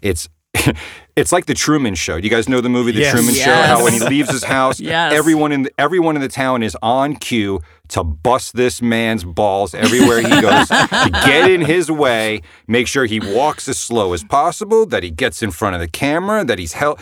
[0.00, 0.28] it's.
[1.16, 2.16] It's like the Truman Show.
[2.16, 3.12] You guys know the movie The Yes.
[3.14, 3.50] Truman Show?
[3.54, 5.14] How when he leaves his house, Yes.
[5.14, 9.72] everyone in the, everyone in the town is on cue to bust this man's balls
[9.72, 14.24] everywhere he goes, to get in his way, make sure he walks as slow as
[14.24, 17.00] possible, that he gets in front of the camera, that he's held.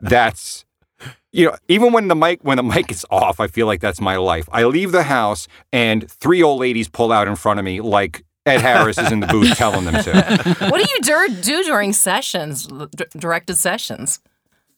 [0.00, 0.64] That's
[1.32, 4.00] you know, even when the mic when the mic is off, I feel like that's
[4.00, 4.48] my life.
[4.52, 8.24] I leave the house and three old ladies pull out in front of me like
[8.46, 10.56] Ed Harris is in the booth telling them to.
[10.70, 14.20] What do you dur- do during sessions, d- directed sessions?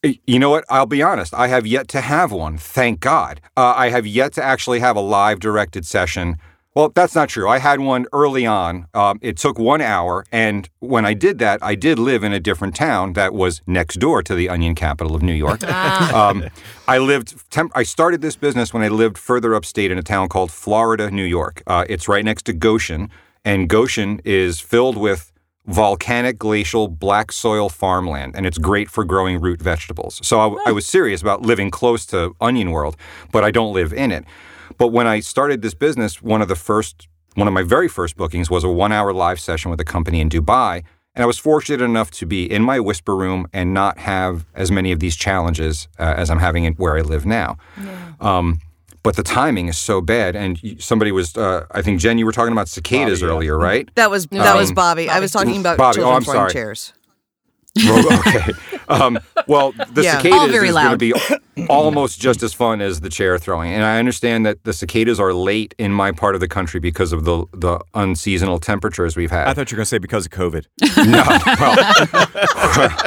[0.03, 0.65] You know what?
[0.69, 1.33] I'll be honest.
[1.33, 2.57] I have yet to have one.
[2.57, 3.41] Thank God.
[3.57, 6.37] Uh, I have yet to actually have a live directed session.
[6.73, 7.49] Well, that's not true.
[7.49, 8.87] I had one early on.
[8.93, 12.39] Um, it took one hour, and when I did that, I did live in a
[12.39, 15.63] different town that was next door to the onion capital of New York.
[16.13, 16.45] um,
[16.87, 17.49] I lived.
[17.49, 21.11] Temp- I started this business when I lived further upstate in a town called Florida,
[21.11, 21.61] New York.
[21.67, 23.09] Uh, it's right next to Goshen,
[23.45, 25.31] and Goshen is filled with
[25.65, 30.19] volcanic glacial black soil farmland and it's great for growing root vegetables.
[30.23, 32.97] So I, I was serious about living close to Onion World,
[33.31, 34.25] but I don't live in it.
[34.77, 38.17] But when I started this business, one of the first, one of my very first
[38.17, 40.83] bookings was a one hour live session with a company in Dubai.
[41.15, 44.71] And I was fortunate enough to be in my whisper room and not have as
[44.71, 47.57] many of these challenges uh, as I'm having it where I live now.
[48.21, 48.59] Um,
[49.03, 50.35] but the timing is so bad.
[50.35, 53.27] And somebody was, uh, I think, Jenn, you were talking about cicadas Bobbi, yeah.
[53.33, 53.89] earlier, right?
[53.95, 55.07] That was that was Um, Bobbi.
[55.09, 56.51] I was talking about Bobbi, oh, I'm throwing sorry.
[56.53, 56.93] chairs.
[57.75, 58.51] Well, okay.
[58.89, 60.17] Um, well, the Yeah.
[60.17, 61.13] cicadas All very is going to be
[61.69, 65.33] almost just as fun as the chair throwing, and I understand that the cicadas are
[65.33, 69.47] late in my part of the country because of the the unseasonal temperatures we've had.
[69.47, 70.65] I thought you were going to say because of COVID.
[71.09, 71.23] No,
[71.59, 72.97] well,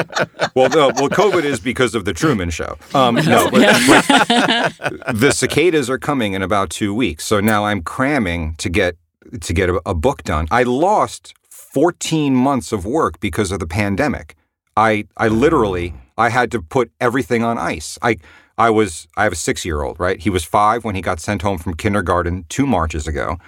[0.55, 2.79] well, no, well, COVID is because of the Truman Show.
[2.95, 7.83] Um, no, but, but the cicadas are coming in about two weeks, so now I'm
[7.83, 8.97] cramming to get
[9.41, 10.47] to get a, a book done.
[10.51, 14.37] I lost 14 months of work because of the pandemic.
[14.77, 17.99] I I literally I had to put everything on ice.
[18.03, 18.17] I
[18.59, 20.21] I was I have a six year old right.
[20.21, 23.39] He was five when he got sent home from kindergarten two marches ago,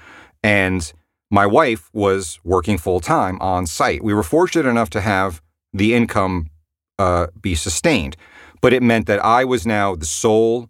[0.42, 0.92] and
[1.30, 4.02] my wife was working full time on site.
[4.04, 6.50] We were fortunate enough to have the income
[6.98, 8.16] uh, be sustained,
[8.60, 10.68] but it meant that I was now the sole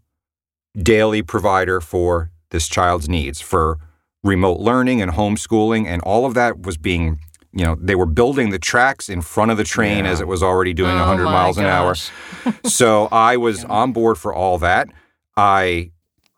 [0.77, 3.79] daily provider for this child's needs for
[4.23, 7.21] remote learning and homeschooling, and all of that was being,
[7.55, 10.43] you know, they were building the tracks in front of the train as it was
[10.43, 11.95] already doing Oh 100 my miles an hour.
[12.65, 14.89] so I was on board for all that.
[15.37, 15.93] I,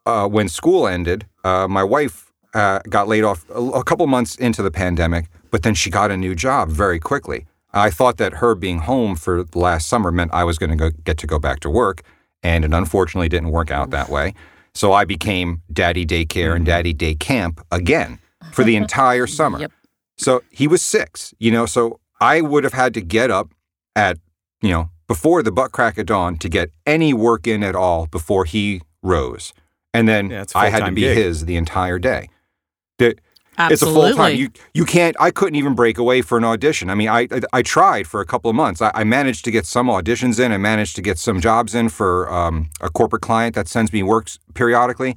[0.05, 4.37] uh, when school ended, uh, my wife uh, got laid off a, a couple months
[4.37, 7.47] into the pandemic, but then she got a new job very quickly.
[7.73, 10.91] I thought that her being home for the last summer meant I was going to
[11.05, 12.03] get to go back to work,
[12.43, 14.35] and it unfortunately didn't work out that way.
[14.75, 18.19] So I became daddy daycare and daddy day camp again
[18.53, 19.59] for the entire summer.
[19.59, 19.73] Yep.
[20.19, 23.53] So he was six, you know, so I would have had to get up
[23.95, 24.19] at,
[24.63, 28.07] you know, before the butt crack of dawn to get any work in at all
[28.07, 29.53] before he rose.
[29.95, 31.17] And then Yeah, it's a I had to be gig.
[31.17, 32.29] his the entire day.
[32.99, 33.17] The-
[33.71, 34.37] It's a full time.
[34.37, 35.17] You you can't.
[35.19, 36.91] I couldn't even break away for an audition.
[36.91, 38.83] I mean, I I, I tried for a couple of months.
[38.83, 40.53] I, I managed to get some auditions in.
[40.53, 44.03] I managed to get some jobs in for um, a corporate client that sends me
[44.03, 45.17] works periodically.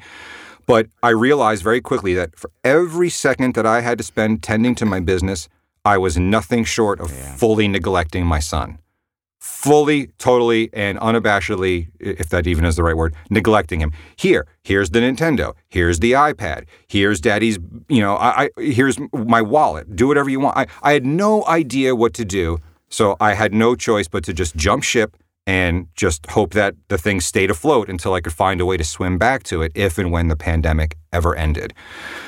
[0.69, 4.75] But I realized very quickly that for every second that I had to spend tending
[4.75, 5.49] to my business,
[5.83, 8.77] I was nothing short of fully neglecting my son.
[9.39, 13.91] Fully, totally, and unabashedly, if that even is the right word, neglecting him.
[14.15, 15.55] Here, here's the Nintendo.
[15.69, 16.65] Here's the iPad.
[16.87, 19.95] Here's daddy's, you know, I, I here's my wallet.
[19.95, 20.55] Do whatever you want.
[20.55, 22.59] I, I had no idea what to do.
[22.89, 25.17] So I had no choice but to just jump ship
[25.49, 28.83] and just hope that the thing stayed afloat until I could find a way to
[28.83, 31.73] swim back to it if and when the pandemic ever ended.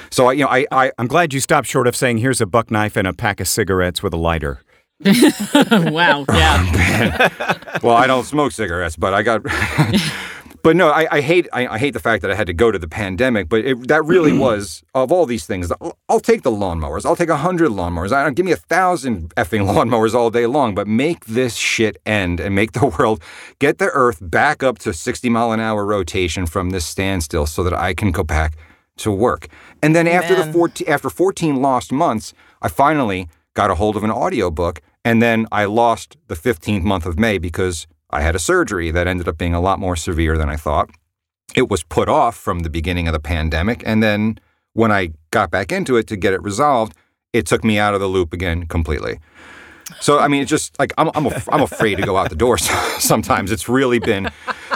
[0.10, 2.48] So I, you know, I, I I'm glad you stopped short of saying, here's a
[2.48, 4.64] buck knife and a pack of cigarettes with a lighter.
[5.06, 6.26] wow.
[6.30, 7.30] Yeah.
[7.84, 9.44] well, I don't smoke cigarettes, but I got.
[10.63, 12.71] but no, I, I hate I, I hate the fact that I had to go
[12.71, 13.50] to the pandemic.
[13.50, 15.71] But it, that really was of all these things.
[15.71, 17.06] I'll, I'll take the lawnmowers.
[17.06, 18.12] I'll take a hundred lawnmowers.
[18.12, 20.76] I don't give me a thousand effing lawnmowers all day long.
[20.76, 23.21] But make this shit end and make the world
[23.60, 27.63] get the Earth back up to sixty mile an hour rotation from this standstill, so
[27.63, 28.56] that I can go back
[28.97, 29.47] to work.
[29.82, 34.04] And then after the 14, after 14 lost months, I finally got a hold of
[34.04, 38.39] an audiobook and then I lost the 15th month of May because I had a
[38.39, 40.89] surgery that ended up being a lot more severe than I thought.
[41.56, 44.39] It was put off from the beginning of the pandemic and then
[44.74, 46.95] when I got back into it to get it resolved,
[47.34, 49.19] it took me out of the loop again completely.
[50.00, 52.36] So I mean, it's just like I'm I'm af- I'm afraid to go out the
[52.36, 52.58] door.
[53.00, 54.30] Sometimes it's really been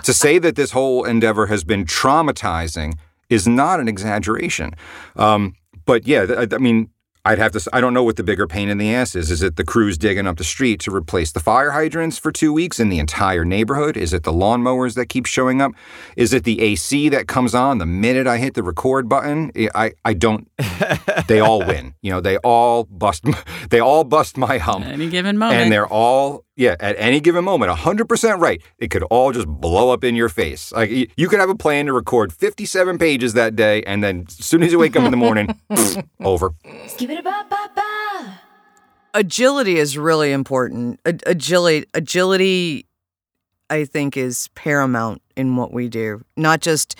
[0.04, 2.98] to say that this whole endeavor has been traumatizing
[3.30, 4.76] is not an exaggeration.
[5.16, 6.90] Um, but yeah, I mean,
[7.26, 7.70] I'd have to.
[7.74, 9.32] I don't know what the bigger pain in the ass is.
[9.32, 12.54] Is it the crews digging up the street to replace the fire hydrants for two
[12.54, 13.98] weeks in the entire neighborhood?
[13.98, 15.72] Is it the lawnmowers that keep showing up?
[16.16, 19.52] Is it the AC that comes on the minute I hit the record button?
[19.74, 20.50] I I, don't.
[21.28, 21.96] they all win.
[22.02, 23.26] You know, they all bust.
[23.70, 24.86] They all bust my hump.
[24.86, 25.60] Any given moment.
[25.60, 28.62] And they're all, yeah, at any given moment, 100% right.
[28.78, 30.72] It could all just blow up in your face.
[30.72, 34.46] Like you could have a plan to record 57 pages that day, and then as
[34.46, 35.50] soon as you wake up in the morning,
[36.22, 36.52] over.
[36.98, 38.40] Give it a ba ba ba.
[39.14, 41.00] agility is really important.
[41.06, 42.86] Agility, agility,
[43.70, 46.24] I think, is paramount in what we do.
[46.38, 46.98] Not just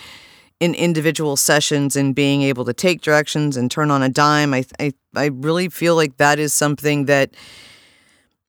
[0.60, 4.54] in individual sessions and being able to take directions and turn on a dime.
[4.54, 7.32] I, I, I really feel like that is something that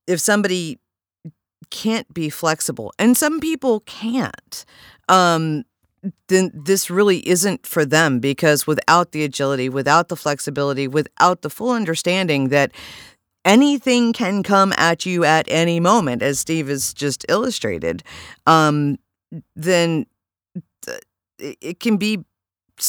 [0.06, 0.78] if somebody
[1.70, 4.64] can't be flexible, and some people can't,
[5.08, 5.64] um,
[6.28, 11.50] then this really isn't for them because without the agility, without the flexibility, without the
[11.50, 12.72] full understanding that
[13.44, 18.02] anything can come at you at any moment, as Steve has just illustrated,
[18.46, 18.98] um,
[19.54, 20.06] then
[20.84, 21.00] th-
[21.38, 22.24] it, it can be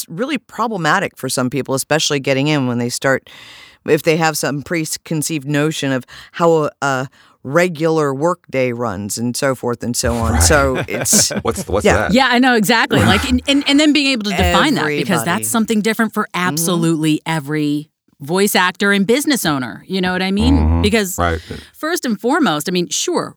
[0.10, 3.30] really problematic for some people, especially getting in when they start,
[3.86, 7.10] if they have some preconceived notion of how a, a
[7.44, 10.42] regular workday runs and so forth and so on.
[10.42, 11.98] So it's What's what's Yeah.
[11.98, 12.14] that?
[12.14, 13.00] Yeah, I know exactly.
[13.00, 16.28] Like, and, and, and then being able to define that because that's something different for
[16.34, 19.84] absolutely every voice actor and business owner.
[19.88, 20.82] You know what I mean?
[20.82, 21.40] Because Right.
[21.74, 23.36] first and foremost, I mean, sure,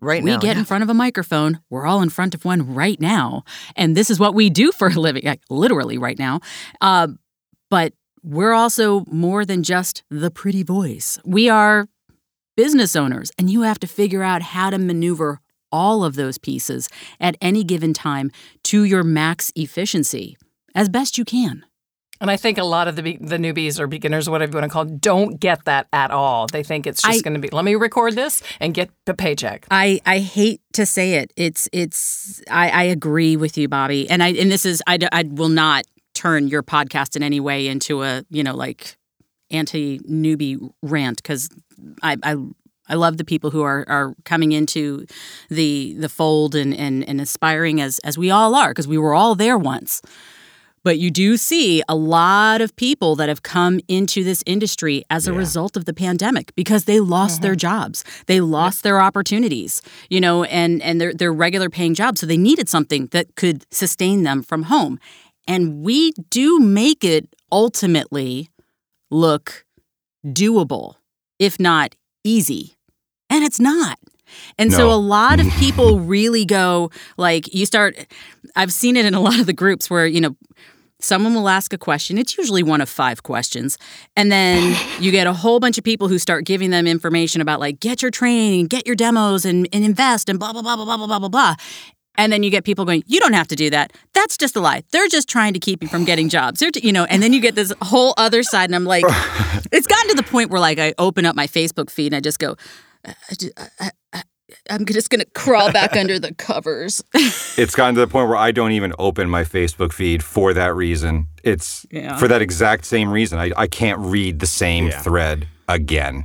[0.00, 0.38] right we now.
[0.38, 1.60] get in front of a microphone.
[1.68, 3.42] We're all in front of one right now.
[3.76, 6.40] And this is what we do for a living, like literally right now.
[6.80, 7.08] Uh,
[7.70, 11.18] but we're also more than just the pretty voice.
[11.24, 11.88] We are
[12.56, 15.40] business owners, and you have to figure out how to maneuver
[15.72, 16.88] all of those pieces
[17.20, 18.30] at any given time
[18.64, 20.36] to your max efficiency
[20.74, 21.64] as best you can.
[22.20, 24.72] And I think a lot of the the newbies or beginners, whatever you want to
[24.72, 26.46] call, it, don't get that at all.
[26.46, 29.66] They think it's just going to be, let me record this and get the paycheck.
[29.70, 31.32] I, I hate to say it.
[31.36, 34.06] It's it's I, I agree with you, Bobbi.
[34.10, 37.66] And I and this is I, I will not turn your podcast in any way
[37.66, 38.98] into a you know like
[39.50, 41.48] anti newbie rant because
[42.02, 42.36] I, I
[42.88, 45.06] I love the people who are are coming into
[45.48, 49.14] the the fold and and, and aspiring as as we all are because we were
[49.14, 50.02] all there once.
[50.82, 55.26] But you do see a lot of people that have come into this industry as
[55.26, 57.58] a result of the pandemic because they lost their mm-hmm.
[57.58, 58.04] jobs.
[58.26, 62.20] They lost their opportunities, you know, and and their their regular paying jobs.
[62.20, 64.98] So they needed something that could sustain them from home.
[65.46, 68.48] And we do make it ultimately
[69.10, 69.66] look
[70.24, 70.94] doable,
[71.40, 72.76] if not easy.
[73.28, 73.98] And it's not.
[74.58, 77.96] And so a lot of people really go like you start
[78.54, 80.36] I've seen it in a lot of the groups where, you know,
[81.00, 82.18] someone will ask a question.
[82.18, 83.78] It's usually one of five questions.
[84.16, 87.58] And then you get a whole bunch of people who start giving them information about
[87.58, 90.84] like get your training, get your demos and, and invest and blah blah blah blah
[90.84, 91.54] blah blah blah blah blah.
[92.20, 93.94] And then you get people going, you don't have to do that.
[94.12, 94.82] That's just a lie.
[94.92, 96.60] They're just trying to keep you from getting jobs.
[96.60, 99.04] They're, t- you know, and then you get this whole other side, and I'm like,
[99.72, 102.20] it's gotten to the point where like I open up my Facebook feed and I
[102.20, 102.56] just go,
[103.06, 103.14] I,
[103.80, 104.22] I, I,
[104.68, 107.02] I'm just gonna crawl back under the covers.
[107.56, 110.74] It's gotten to the point where I don't even open my Facebook feed for that
[110.74, 111.26] reason.
[111.42, 112.16] It's Yeah.
[112.18, 113.38] for that exact same reason.
[113.38, 115.00] I, I can't read the same Yeah.
[115.00, 116.24] thread again.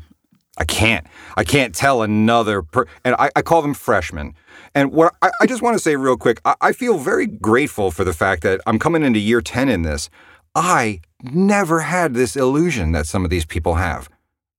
[0.58, 1.06] I can't.
[1.36, 4.34] I can't tell another per and I, I call them freshmen.
[4.76, 7.90] And what I, I just want to say real quick, I, I feel very grateful
[7.92, 10.10] for the fact that I'm coming into year 10 in this.
[10.54, 14.10] I never had this illusion that some of these people have.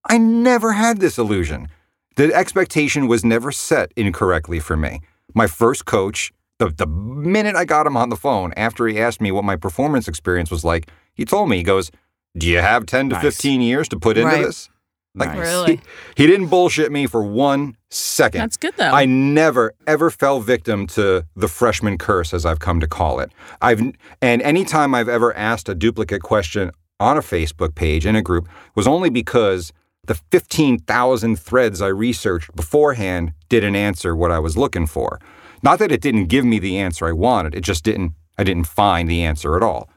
[0.09, 1.69] I never had this illusion.
[2.17, 5.01] The expectation was never set incorrectly for me.
[5.35, 9.21] My first coach, the, the minute I got him on the phone after he asked
[9.21, 11.91] me what my performance experience was like, he told me, he goes,
[12.39, 13.23] Do you have 10 to Nice.
[13.23, 14.47] 15 years to put into Right.
[14.47, 14.71] this?
[15.17, 15.39] Like, Nice.
[15.39, 15.77] Really?
[15.77, 18.43] He, he didn't bullshit me for one second.
[18.43, 18.91] That's good though.
[18.91, 23.33] I never ever fell victim to the freshman curse, as I've come to call it.
[23.63, 23.81] I've
[24.21, 28.49] and anytime I've ever asked a duplicate question on a Facebook page in a group
[28.75, 29.73] was only because
[30.07, 35.21] the 15,000 threads I researched beforehand didn't answer what I was looking for.
[35.63, 38.13] Not that it didn't give me the answer I wanted, it just didn't.
[38.39, 39.89] I didn't find the answer at all.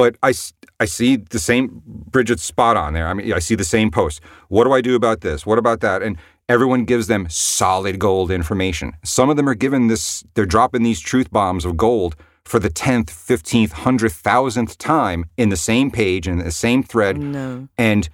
[0.00, 0.32] But I,
[0.80, 3.06] I see the same Brigid's spot on there.
[3.06, 4.22] I mean, I see the same post.
[4.48, 5.44] What do I do about this?
[5.44, 6.02] What about that?
[6.02, 6.16] And
[6.48, 8.94] everyone gives them solid gold information.
[9.04, 12.70] Some of them are given this, they're dropping these truth bombs of gold for the
[12.70, 17.18] 10th, 15th, 100,000th time in the same page, and the same thread.
[17.18, 17.68] No.
[17.76, 18.08] And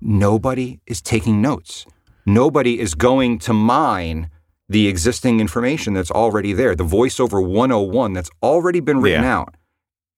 [0.00, 1.86] nobody is taking notes.
[2.26, 4.28] Nobody is going to mine
[4.68, 9.38] the existing information that's already there, the voiceover 101 that's already been written Yeah.
[9.38, 9.54] out.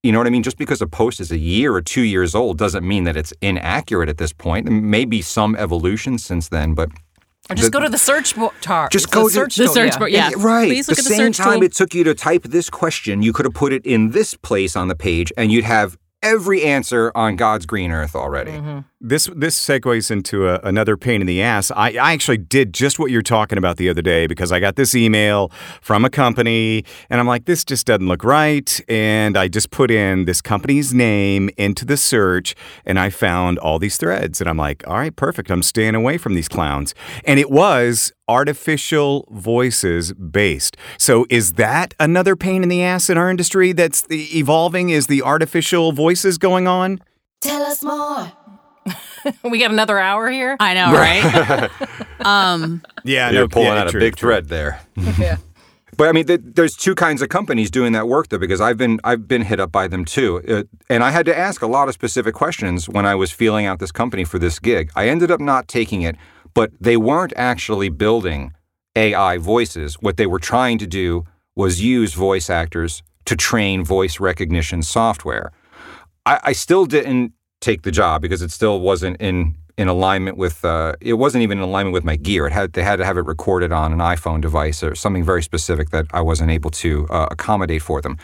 [0.02, 0.42] You know what I mean?
[0.42, 3.34] Just because a post is a year or two years old doesn't mean that it's
[3.42, 4.66] inaccurate at this point.
[4.70, 6.88] Maybe some evolution since then, but
[7.50, 8.88] Or just The- go to the search bar.
[8.90, 10.30] Just the go to- search the tool, search bar, yeah.
[10.36, 10.68] right.
[10.68, 11.64] Please look the at the same time tool.
[11.64, 14.76] it took you to type this question, you could have put it in this place
[14.76, 18.52] on the page, and you'd have every answer on God's green earth already.
[18.52, 18.80] Mm-hmm.
[19.00, 21.70] This this segues into a, another pain in the ass.
[21.70, 24.76] I, I actually did just what you're talking about the other day because I got
[24.76, 28.80] this email from a company and I'm like, this just doesn't look right.
[28.88, 32.54] And I just put in this company's name into the search
[32.84, 34.40] and I found all these threads.
[34.40, 35.50] And I'm like, all right, perfect.
[35.50, 36.94] I'm staying away from these clowns.
[37.24, 40.76] And it was artificial voices based.
[40.98, 44.90] So is that another pain in the ass in our industry that's the evolving?
[44.90, 47.00] Is the artificial voices going on?
[47.40, 48.32] Tell us more.
[49.44, 50.56] We got another hour here.
[50.58, 51.70] I know, right?
[52.24, 54.28] um, Yeah, You're no, pulling yeah, out a big true.
[54.30, 54.80] thread there.
[55.18, 55.36] yeah.
[55.98, 58.78] But I mean, th- there's two kinds of companies doing that work though, because I've
[58.78, 61.66] been I've been hit up by them too, uh, and I had to ask a
[61.66, 64.90] lot of specific questions when I was feeling out this company for this gig.
[64.96, 66.16] I ended up not taking it,
[66.54, 68.52] but they weren't actually building
[68.96, 69.94] AI voices.
[70.00, 71.24] What they were trying to do
[71.56, 75.52] was use voice actors to train voice recognition software.
[76.26, 80.64] I, I still didn't take the job because it still wasn't in in alignment with
[80.64, 82.46] uh, it wasn't even in alignment with my gear.
[82.46, 85.42] It had they had to have it recorded on an iPhone device or something very
[85.42, 88.18] specific that I wasn't able to uh, accommodate for them.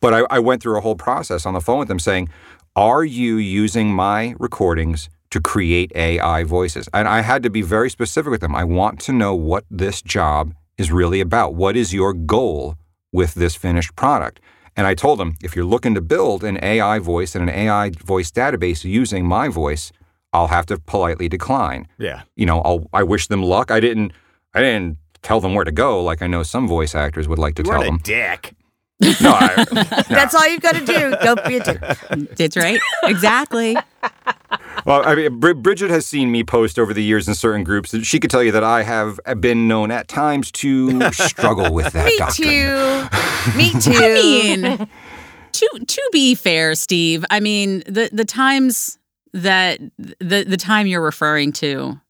[0.00, 2.28] But I, I went through a whole process on the phone with them saying,
[2.74, 7.90] "Are you using my recordings to create AI voices?" And I had to be very
[7.90, 8.54] specific with them.
[8.54, 11.54] I want to know what this job is really about.
[11.54, 12.76] What is your goal
[13.12, 14.40] with this finished product?
[14.76, 17.90] And I told them, if you're looking to build an AI voice and an AI
[17.90, 19.90] voice database using my voice,
[20.32, 21.88] I'll have to politely decline.
[21.98, 22.22] Yeah.
[22.36, 23.72] You know, I'll, I wish them luck.
[23.72, 24.12] I didn't,
[24.54, 27.56] I didn't tell them where to go like I know some voice actors would like
[27.56, 27.98] to You tell are a them.
[28.04, 28.54] dick.
[29.00, 29.64] No, I,
[30.08, 31.16] That's all you've got to do.
[31.24, 31.80] Don't be a dick.
[32.36, 32.78] That's right.
[33.02, 33.76] Exactly.
[34.84, 37.92] Well, I mean, Brid- Brigid has seen me post over the years in certain groups.
[37.92, 41.92] and She could tell you that I have been known at times to struggle with
[41.92, 42.48] that Me doctrine.
[42.48, 43.56] too.
[43.56, 43.92] Me too.
[43.94, 44.88] I mean,
[45.52, 48.98] to to be fair, Steve, I mean the the times
[49.32, 52.00] that the the time you're referring to,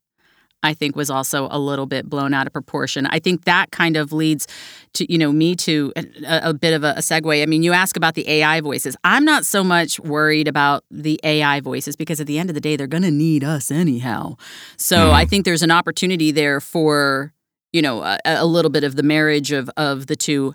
[0.62, 3.07] I think was also a little bit blown out of proportion.
[3.07, 4.47] I think that kind of leads
[4.95, 6.05] to you know me to a,
[6.45, 7.43] a bit of a, a segue.
[7.43, 8.97] I mean, you ask about the AI voices.
[9.05, 12.61] I'm not so much worried about the AI voices because at the end of the
[12.61, 14.36] day, they're going to need us anyhow.
[14.76, 17.32] So I think there's an opportunity there for
[17.72, 20.55] you know a, a little bit of the marriage of of the two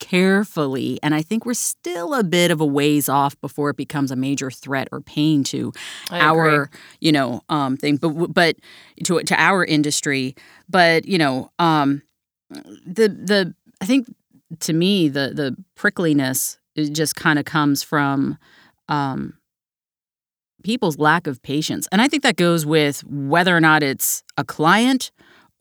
[0.00, 4.10] carefully and i think we're still a bit of a ways off before it becomes
[4.10, 5.72] a major threat or pain to
[6.10, 6.70] I our
[7.00, 8.56] you know um thing but but
[9.04, 10.34] to to our industry
[10.68, 12.02] but you know um
[12.50, 14.06] the the i think
[14.60, 18.38] to me the the prickliness just kind of comes from
[18.88, 19.34] um
[20.64, 24.44] people's lack of patience and i think that goes with whether or not it's a
[24.44, 25.10] client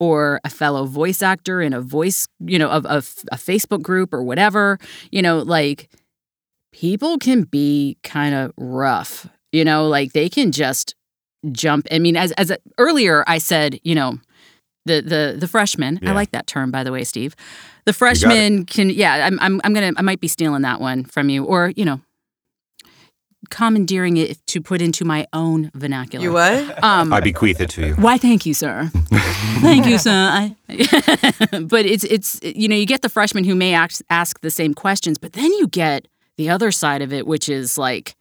[0.01, 4.15] or a fellow voice actor in a voice, you know, of, of a Facebook group
[4.15, 4.80] or whatever,
[5.11, 5.91] you know, like
[6.74, 10.95] people can be kind of rough, you know, like they can just
[11.51, 11.86] jump.
[11.91, 14.17] I mean, as as a, earlier I said, you know,
[14.86, 16.00] the the the freshman.
[16.02, 16.12] Yeah.
[16.12, 17.36] I like that term, by the way, Steve.
[17.86, 19.26] The freshman can, yeah.
[19.26, 22.02] I'm I'm I'm gonna I might be stealing that one from you, or you know,
[23.50, 26.24] commandeering it to put into my own vernacular.
[26.24, 26.84] You what?
[26.84, 27.94] Um, I bequeath it to you.
[27.96, 28.18] why?
[28.18, 28.90] Thank you, sir.
[29.62, 30.12] thank you, sir.
[30.12, 30.56] I,
[31.62, 34.74] but it's it's you know you get the freshmen who may ask, ask the same
[34.74, 36.08] questions, but then you get
[36.38, 38.16] the other side of it, which is like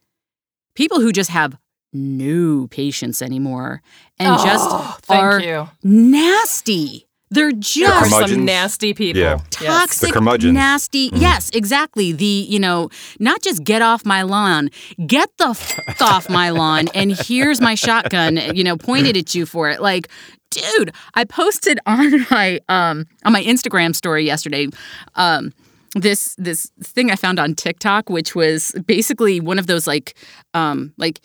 [0.75, 1.57] people who just have
[1.93, 3.81] no patience anymore
[4.19, 5.69] and Oh, just thank are you.
[5.83, 7.07] nasty.
[7.33, 9.21] They're There are just some nasty people.
[9.21, 9.39] Yeah.
[9.61, 9.69] Yes.
[9.69, 10.53] toxic, The curmudgeons.
[10.53, 11.09] nasty.
[11.13, 12.11] Yes, exactly.
[12.11, 12.89] The you know,
[13.19, 14.69] not just get off my lawn,
[15.07, 18.35] get the f- off my lawn, and here's my shotgun.
[18.53, 19.81] You know, pointed at you for it.
[19.81, 20.09] Like,
[20.49, 24.67] dude, I posted on my um on my Instagram story yesterday.
[25.15, 25.53] Um,
[25.95, 30.15] this this thing I found on TikTok, which was basically one of those like
[30.53, 31.21] um like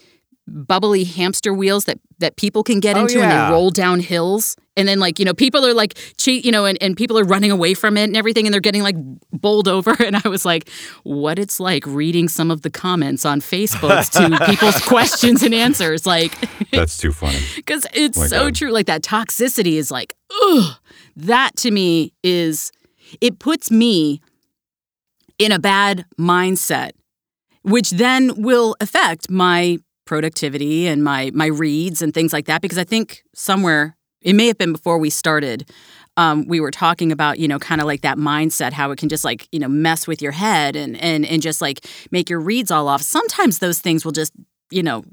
[0.49, 4.57] bubbly hamster wheels that that people can get Oh, into and they roll down hills.
[4.78, 7.24] And then like you know people are like cheat you know and, and people are
[7.24, 8.97] running away from it and everything and they're getting like
[9.32, 9.90] bowled over.
[10.07, 10.68] And i was like
[11.03, 16.07] what it's like reading some of the comments on facebook to people's questions and answers.
[16.07, 16.32] Like
[16.70, 17.40] That's too funny.
[17.57, 18.55] because it's My so God.
[18.55, 18.70] true.
[18.70, 20.76] Like that toxicity is like ugh.
[21.16, 22.70] That to me is
[23.20, 24.20] it puts me
[25.38, 26.92] in a bad mindset
[27.62, 32.78] which then will affect my productivity and my my reads and things like that because
[32.78, 35.70] i think somewhere it may have been before we started
[36.16, 39.09] um, we were talking about you know kind of like that mindset how it can
[39.09, 42.40] just like you know mess with your head and and and just like make your
[42.40, 43.02] reads all off.
[43.02, 44.32] Sometimes those things will just
[44.70, 45.04] you know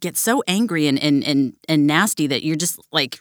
[0.00, 3.20] get so angry and and and, and nasty that you're just like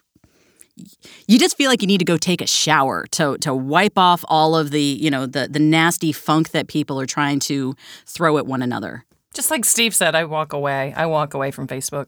[1.28, 4.26] you just feel like you need to go take a shower to to wipe off
[4.28, 7.76] all of the you know the the nasty funk that people are trying to
[8.06, 9.06] throw at one another
[9.36, 10.94] Just like Steve said, I walk away.
[10.96, 12.08] I walk away from Facebook.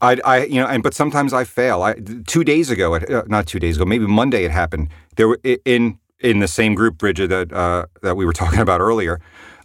[0.00, 1.82] I, I, you know, and but sometimes I fail.
[1.82, 1.94] I
[2.26, 4.88] two days ago, it- uh, not two days ago, maybe Monday, it happened.
[5.16, 8.80] There were in in the same group, Brigid, that uh, that we were talking about
[8.80, 9.20] earlier.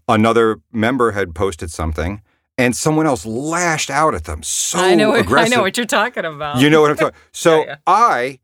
[0.08, 2.22] Another member had posted something,
[2.58, 5.12] and someone else lashed out at them so I know.
[5.12, 6.60] What, I know what you're talking about.
[6.60, 7.20] You know what I'm talking.
[7.32, 7.76] So Yeah, yeah.
[7.86, 8.40] I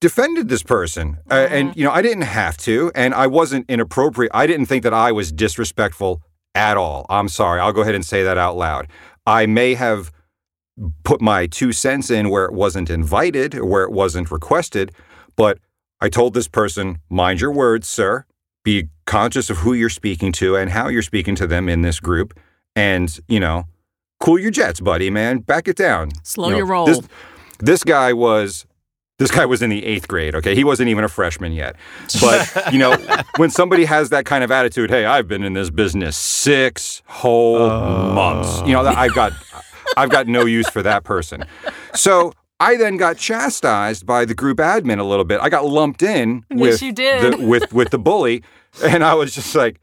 [0.00, 1.54] defended this person, uh, Mm-hmm.
[1.54, 4.30] and you know I didn't have to, and I wasn't inappropriate.
[4.34, 6.20] I didn't think that I was disrespectful
[6.54, 7.06] at all.
[7.08, 7.60] I'm sorry.
[7.60, 8.88] I'll go ahead and say that out loud.
[9.26, 10.12] I may have
[11.04, 14.92] put my two cents in where it wasn't invited where it wasn't requested,
[15.36, 15.58] but
[16.00, 18.24] I told this person, mind your words, sir.
[18.64, 22.00] Be conscious of who you're speaking to and how you're speaking to them in this
[22.00, 22.38] group.
[22.74, 23.64] And, you know,
[24.20, 25.38] cool your jets, buddy, man.
[25.38, 26.10] Back it down.
[26.22, 26.86] Slow You know, your roll.
[26.86, 27.00] This,
[27.58, 28.66] this guy was
[29.22, 30.54] this guy was in the eighth grade, okay?
[30.54, 31.76] He wasn't even a freshman yet.
[32.20, 32.96] But, you know,
[33.36, 37.56] when somebody has that kind of attitude, hey, I've been in this business six whole
[37.56, 38.12] oh.
[38.12, 38.60] months.
[38.66, 39.32] You know, I've got
[39.96, 41.44] I've got no use for that person.
[41.94, 45.40] So I then got chastised by the group admin a little bit.
[45.40, 47.34] I got lumped in Yes, with you did.
[47.34, 48.42] The, with with the bully,
[48.84, 49.80] and I was just like,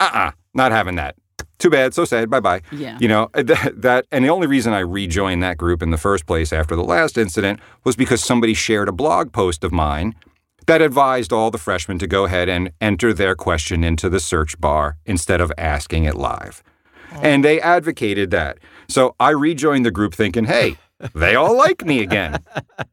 [0.00, 1.14] uh-uh, not having that.
[1.60, 2.28] Too bad, so sad.
[2.30, 2.62] Bye bye.
[2.72, 2.98] Yeah.
[3.00, 5.98] You know uh, that, that, and the only reason I rejoined that group in the
[5.98, 10.14] first place after the last incident was because somebody shared a blog post of mine
[10.66, 14.58] that advised all the freshmen to go ahead and enter their question into the search
[14.60, 16.62] bar instead of asking it live.
[17.12, 17.20] Oh.
[17.22, 18.58] And they advocated that.
[18.88, 20.76] So I rejoined the group thinking, hey,
[21.14, 22.38] they all like me again.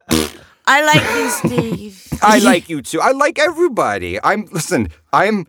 [0.67, 2.07] I like you, Steve.
[2.21, 2.99] I like you too.
[2.99, 4.21] I like everybody.
[4.21, 4.89] I'm listen.
[5.13, 5.47] I'm.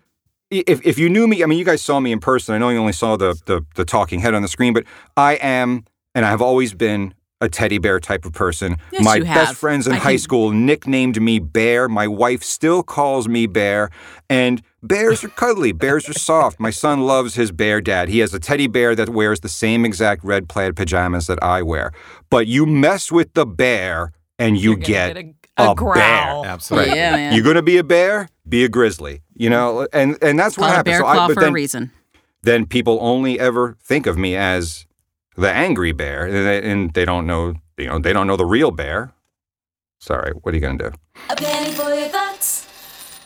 [0.51, 2.55] If if you knew me, I mean, you guys saw me in person.
[2.55, 4.85] I know you only saw the the, the talking head on the screen, but
[5.17, 5.85] I am,
[6.15, 8.77] and I have always been a teddy bear type of person.
[8.91, 9.59] Yes, My you best have.
[9.59, 11.89] friends in I high can- school nicknamed me Bear.
[11.89, 13.91] My wife still calls me Bear,
[14.31, 15.73] and bears are cuddly.
[15.73, 16.59] Bears are soft.
[16.59, 18.09] My son loves his bear dad.
[18.09, 21.63] He has a teddy bear that wears the same exact red plaid pajamas that I
[21.63, 21.93] wear.
[22.31, 26.43] But you mess with the bear, and you You're get, get a- a growl.
[26.43, 26.51] bear.
[26.53, 26.95] Absolutely.
[26.97, 27.35] Yeah, man.
[27.35, 29.23] You're gonna be a bear, be a grizzly.
[29.35, 30.93] You know, and and that's what Call it happens.
[30.93, 31.91] bear So I- claw but for then, a reason.
[32.43, 34.87] then people only ever think of me as
[35.37, 38.45] the angry bear, and they, and they don't know, you know, they don't know the
[38.47, 39.13] real bear.
[40.01, 40.91] Sorry, what are you gonna do?
[41.31, 42.67] A penny for your thoughts.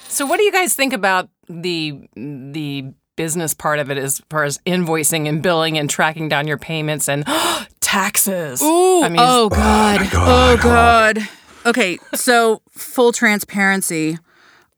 [0.09, 4.45] So, what do you guys think about the the business part of it as far
[4.45, 7.25] as invoicing and billing and tracking down your payments and
[7.81, 8.63] taxes?
[8.63, 10.09] Ooh, I mean, oh, oh god.
[10.15, 11.29] Oh god.
[11.65, 14.19] Okay, so full transparency.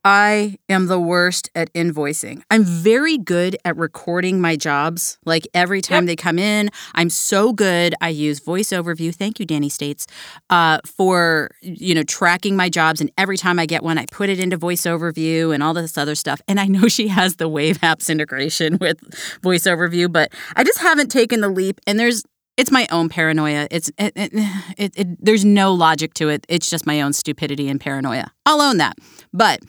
[0.06, 2.42] I am the worst at invoicing.
[2.50, 5.16] I'm very good at recording my jobs.
[5.24, 7.94] Like every time they come in, I'm so good.
[8.02, 9.14] I use voice overview.
[9.14, 10.06] Thank you, Danny States,
[10.50, 13.00] uh, for you know tracking my jobs.
[13.00, 15.96] And every time I get one, I put it into voice overview and all this
[15.96, 16.42] other stuff.
[16.46, 19.00] And I know she has the Wave apps integration with
[19.42, 21.80] voice overview, but I just haven't taken the leap.
[21.86, 22.24] And there's
[22.56, 23.66] it's my own paranoia.
[23.70, 24.30] It's it, it,
[24.78, 26.46] it, it, there's no logic to it.
[26.48, 28.32] It's just my own stupidity and paranoia.
[28.46, 28.96] I'll own that.
[29.32, 29.60] But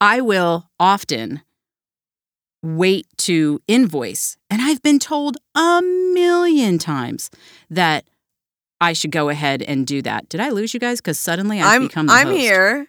[0.00, 1.42] I will often
[2.62, 7.30] wait to invoice, and I've been told a million times
[7.70, 8.04] that
[8.80, 10.28] I should go ahead and do that.
[10.28, 11.00] Did I lose you guys?
[11.00, 12.38] Because suddenly I've I'm become the I'm host.
[12.38, 12.86] here.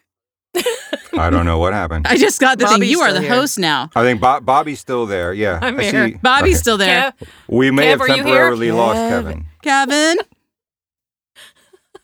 [1.18, 2.08] I don't know what happened.
[2.10, 2.90] I just got the Bobbi's thing.
[2.90, 3.30] You are the here.
[3.30, 3.90] host now.
[3.96, 5.34] I think Bob, Bobbi's still there.
[5.34, 6.08] Yeah, I'm I here.
[6.10, 6.14] see.
[6.16, 6.54] Bobbi's Okay.
[6.56, 7.14] still there.
[7.20, 8.24] Kev, We may Kev, have are you here?
[8.24, 9.10] temporarily lost Kev.
[9.10, 9.46] Kevin.
[9.62, 10.18] Kevin.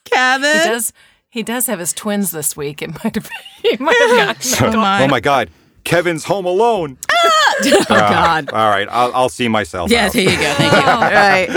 [0.04, 0.68] he Kevin.
[0.68, 0.94] does.
[1.30, 2.82] He does have his twins this week.
[2.82, 3.30] It might have.
[3.62, 4.74] He might have gotten.
[4.76, 5.04] Oh my.
[5.04, 5.50] Oh my God,
[5.84, 6.98] Kevin's home alone.
[7.10, 7.14] Ah!
[7.66, 8.10] oh ah,
[8.44, 8.50] God.
[8.52, 9.90] All right, I'll, I'll see myself.
[9.90, 10.14] Yeah, out.
[10.14, 10.54] there you go.
[10.54, 10.80] Thank you.
[10.80, 11.50] All right.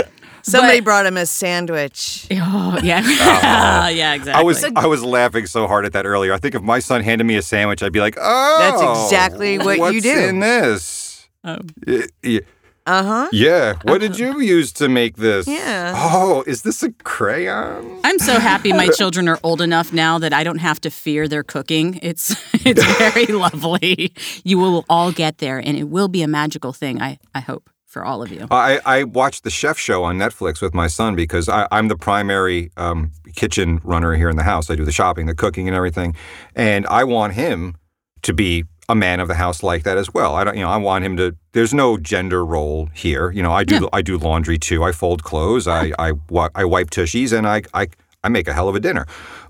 [0.51, 2.27] Somebody But- brought him a sandwich.
[2.49, 3.01] Oh, yeah.
[3.89, 4.39] yeah, exactly.
[4.41, 6.33] I was I was laughing so hard at that earlier.
[6.33, 9.57] I think if my son handed me a sandwich, I'd be like, "Oh, That's exactly
[9.57, 11.57] what you what's do." in this?" Oh.
[11.85, 12.39] Y- y-
[12.85, 13.27] Uh huh.
[13.33, 13.73] Yeah.
[13.83, 15.45] What did you use to make this?
[15.47, 15.93] Yeah.
[15.95, 17.99] Oh, is this a crayon?
[18.05, 21.27] I'm so happy my children are old enough now that I don't have to fear
[21.27, 21.99] their cooking.
[22.01, 22.31] It's
[22.65, 24.13] it's very lovely.
[24.43, 27.69] You will all get there and it will be a magical thing, I, I hope,
[27.97, 28.47] for all of you.
[28.51, 31.97] I, I watched the chef show on Netflix with my son because I, I'm the
[31.97, 34.69] primary um, kitchen runner here in the house.
[34.69, 36.15] I do the shopping, the cooking, and everything,
[36.55, 37.75] and I want him
[38.21, 40.35] to be a man of the house like that as well.
[40.35, 41.35] I don't, you know, I want him to.
[41.51, 43.31] There's no gender role here.
[43.31, 43.89] You know, I do Yeah.
[43.91, 44.83] I do laundry too.
[44.83, 45.67] I fold clothes.
[45.67, 46.13] I I
[46.55, 47.87] I wipe tushies, and I I
[48.23, 49.05] I make a hell of a dinner.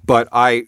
[0.05, 0.63] But I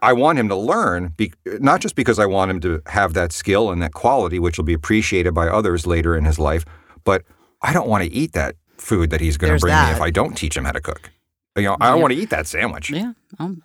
[0.00, 3.32] I want him to learn, be, not just because I want him to have that
[3.32, 6.64] skill and that quality, which will be appreciated by others later in his life,
[7.06, 7.22] but
[7.62, 10.00] I don't want to eat that food that he's going to There's bring me if
[10.02, 11.10] I don't teach him how to cook.
[11.56, 12.02] You know, I don't Yeah.
[12.02, 12.90] want to eat that sandwich.
[12.90, 13.12] Yeah.
[13.38, 13.62] Um,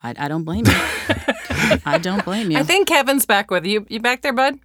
[0.00, 0.72] I, I don't blame you.
[1.84, 2.58] I don't blame you.
[2.58, 3.84] I think Kevin's back with you.
[3.88, 4.60] You back there, bud?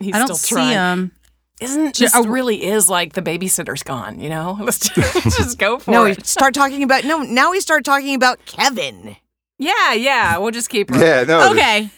[0.00, 0.72] He's I don't still see trying.
[0.72, 1.12] him.
[1.60, 2.26] Isn't Ju- this oh.
[2.26, 4.18] really is like the babysitter's gone?
[4.18, 6.26] You know, let's just, just go for No, we it.
[6.26, 7.18] start talking about no.
[7.22, 9.16] Now we start talking about Kevin.
[9.58, 10.38] Yeah, yeah.
[10.38, 10.90] We'll just keep.
[10.90, 11.40] Yeah, no.
[11.40, 11.90] the- Okay.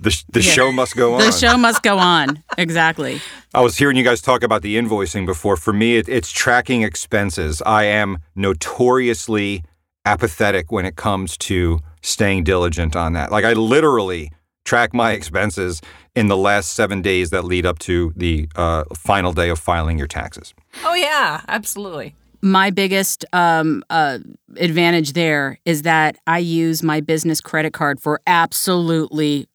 [0.00, 0.52] The, the Yeah.
[0.52, 1.20] show must go on.
[1.20, 2.42] The show must go on.
[2.58, 3.20] Exactly.
[3.54, 5.56] I was hearing you guys talk about the invoicing before.
[5.56, 7.62] For me, it, it's tracking expenses.
[7.64, 9.62] I am notoriously
[10.04, 13.30] apathetic when it comes to staying diligent on that.
[13.30, 14.32] Like, I literally
[14.64, 15.80] track my expenses
[16.14, 19.98] in the last seven days that lead up to the uh, final day of filing
[19.98, 20.54] your taxes.
[20.84, 22.14] Oh yeah, absolutely.
[22.40, 24.18] my biggest um, uh,
[24.56, 29.48] advantage there is that I use my business credit card for absolutely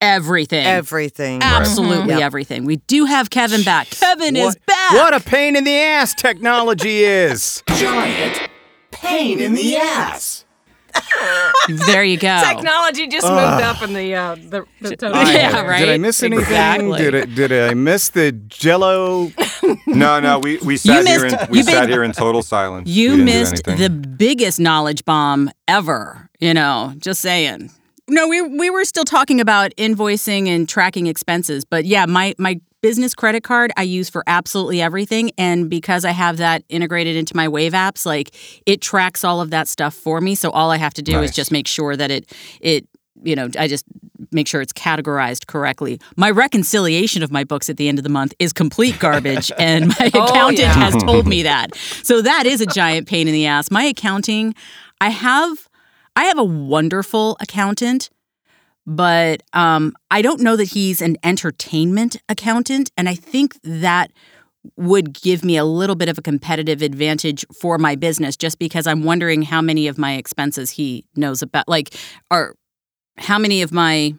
[0.00, 0.66] everything.
[0.66, 1.42] Everything.
[1.42, 2.20] Absolutely Yep.
[2.22, 2.64] everything.
[2.64, 3.90] We do have Kevin back.
[3.90, 4.92] Kevin is back.
[4.92, 7.62] What a pain in the ass technology is.
[7.68, 8.48] Giant
[8.90, 10.44] pain in the ass.
[11.86, 12.40] There you go.
[12.44, 15.18] Technology just moved up in the uh, the, the total.
[15.18, 15.78] I- Yeah, right?
[15.78, 16.42] Did I miss anything?
[16.42, 16.98] Exactly.
[16.98, 19.30] Did I, did I miss the Jello?
[19.86, 22.42] No, no, we, we sat here missed- in we you sat missed- here in total
[22.42, 22.88] silence.
[22.88, 26.28] You missed the biggest knowledge bomb ever.
[26.40, 27.70] You know, just saying.
[28.10, 32.60] No, we we were still talking about invoicing and tracking expenses, but yeah, my my
[32.82, 37.36] business credit card I use for absolutely everything, and because I have that integrated into
[37.36, 38.34] my Wave apps, like
[38.66, 40.34] it tracks all of that stuff for me.
[40.34, 42.86] So all I have to do is just make sure that it it
[43.22, 43.84] you know, I just
[44.32, 46.00] make sure it's categorized correctly.
[46.16, 49.88] My reconciliation of my books at the end of the month is complete garbage, and
[49.88, 50.72] my Oh, accountant yeah.
[50.72, 51.74] has told me that.
[52.02, 53.70] So that is a giant pain in the ass.
[53.70, 54.54] My accounting,
[55.02, 55.68] I have,
[56.16, 58.10] I have a wonderful accountant,
[58.86, 64.10] but um, I don't know that he's an entertainment accountant, and I think that
[64.76, 68.86] would give me a little bit of a competitive advantage for my business just because
[68.86, 71.94] I'm wondering how many of my expenses he knows about like
[72.30, 72.54] are
[73.16, 74.14] how many of my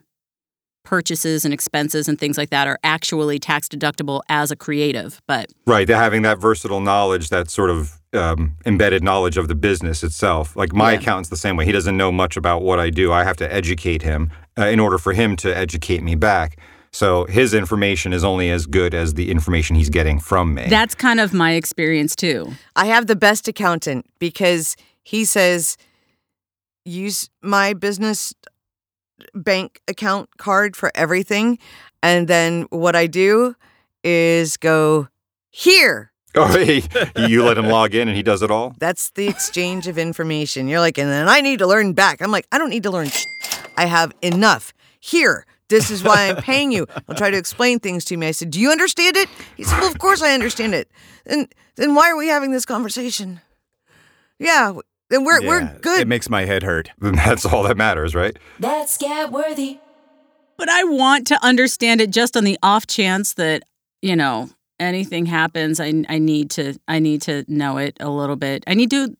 [0.83, 5.51] purchases and expenses and things like that are actually tax deductible as a creative but
[5.67, 10.55] Right, having that versatile knowledge, that sort of um, embedded knowledge of the business itself.
[10.55, 10.99] Like my Yeah.
[10.99, 11.65] accountant's the same way.
[11.65, 13.13] He doesn't know much about what I do.
[13.13, 16.57] I have to educate him uh, in order for him to educate me back.
[16.91, 20.65] So his information is only as good as the information he's getting from me.
[20.67, 25.77] that's kind of my experience too I have the best accountant because he says,
[26.83, 28.33] use my business
[29.33, 31.59] bank account card for everything.
[32.03, 33.55] And then what I do
[34.03, 35.07] is go,
[35.49, 36.11] here.
[36.35, 36.83] oh, he,
[37.17, 38.73] you let him log in and he does it all.
[38.79, 40.67] That's the exchange of information.
[40.67, 42.21] You're like, and then I need to learn back.
[42.21, 43.09] I'm like, I don't need to learn.
[43.09, 43.25] sh-
[43.77, 44.73] I have enough.
[44.99, 45.45] Here.
[45.67, 46.85] This is why I'm paying you.
[47.07, 48.27] I'll try to explain things to me.
[48.27, 49.29] I said, Do you understand it?
[49.55, 50.91] He said, Well, of course I understand it.
[51.25, 51.47] Then
[51.77, 53.39] then why are we having this conversation?
[54.37, 54.73] Yeah,
[55.11, 56.01] then we're we're good.
[56.01, 56.89] It makes my head hurt.
[56.99, 58.35] Then that's all that matters, right?
[58.59, 59.77] That's scat worthy.
[60.57, 63.63] but I want to understand it just on the off chance that
[64.01, 64.49] you know
[64.79, 68.73] anything happens I I need to I need to know it a little bit I
[68.73, 69.15] need to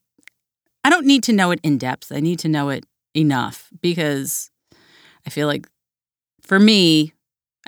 [0.83, 2.83] I don't need to know it in depth I need to know it
[3.13, 4.49] enough because
[5.27, 5.67] I feel like
[6.41, 7.13] for me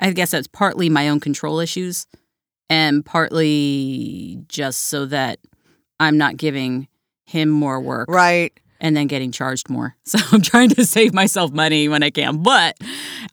[0.00, 2.06] I guess that's partly my own control issues
[2.68, 5.38] and partly just so that
[6.00, 6.88] I'm not giving
[7.34, 8.52] him more work right.
[8.80, 9.94] and then getting charged more.
[10.04, 12.42] So I'm trying to save myself money when I can.
[12.42, 12.76] But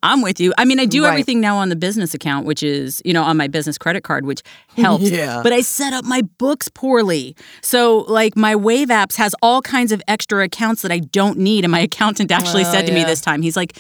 [0.01, 0.53] I'm with you.
[0.57, 1.09] I mean, I do Right.
[1.11, 4.25] everything now on the business account, which is, you know, on my business credit card,
[4.25, 4.41] which
[4.75, 5.09] helps.
[5.11, 5.41] Yeah.
[5.43, 7.35] But I set up my books poorly.
[7.61, 11.63] So, like, my Wave apps has all kinds of extra accounts that I don't need.
[11.65, 13.77] And my accountant actually Oh, said to me this time, he's like,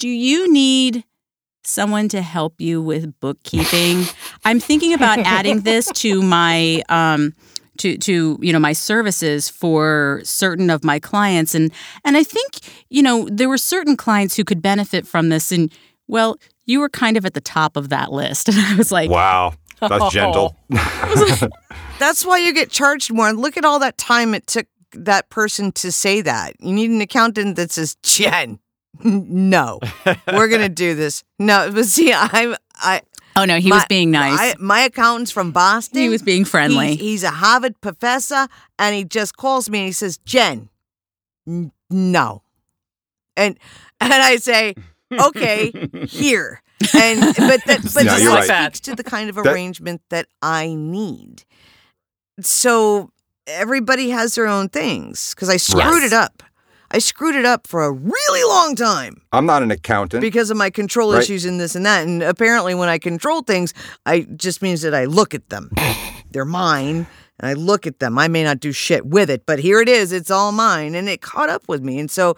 [0.00, 1.04] Do you need
[1.64, 4.04] someone to help you with bookkeeping?
[4.44, 7.34] I'm thinking about adding this to my um
[7.78, 11.72] to to you know my services for certain of my clients and
[12.04, 12.58] and I think
[12.90, 15.72] you know there were certain clients who could benefit from this and
[16.06, 19.10] well you were kind of at the top of that list and I was like
[19.10, 20.56] Wow, that's gentle.
[21.98, 23.28] That's why you get charged more.
[23.28, 26.54] And look at all that time it took that person to say that.
[26.60, 28.60] You need an accountant that says, Jenn,
[29.02, 29.80] no,
[30.32, 31.24] we're gonna do this.
[31.38, 33.02] No, but see, I'm I.
[33.40, 36.00] oh no he my- was being nice I, my accountant's from Boston.
[36.00, 38.46] he was being friendly He's, he's a Harvard professor,
[38.78, 40.68] and he just calls me and he says, "Jenn,
[41.46, 42.42] n- no,"
[43.36, 43.58] and
[44.00, 44.74] and I say,
[45.12, 45.72] "Okay,
[46.06, 46.62] here."
[46.94, 48.72] And but that but No, this you're speaks right.
[48.74, 51.42] to the kind of That- arrangement that I need.
[52.40, 53.10] So
[53.46, 56.04] everybody has their own things because I screwed Yes.
[56.04, 56.42] it up.
[56.90, 60.20] I screwed it up for a really long time I'm not an accountant.
[60.22, 61.22] because of my control Right.
[61.22, 62.06] issues and this and that.
[62.06, 63.74] And apparently, when I control things,
[64.06, 65.70] I just means that I look at them.
[66.30, 67.06] They're mine,
[67.38, 68.18] and I look at them.
[68.18, 70.12] I may not do shit with it, but here it is.
[70.12, 71.98] It's all mine, and it caught up with me.
[71.98, 72.36] And so,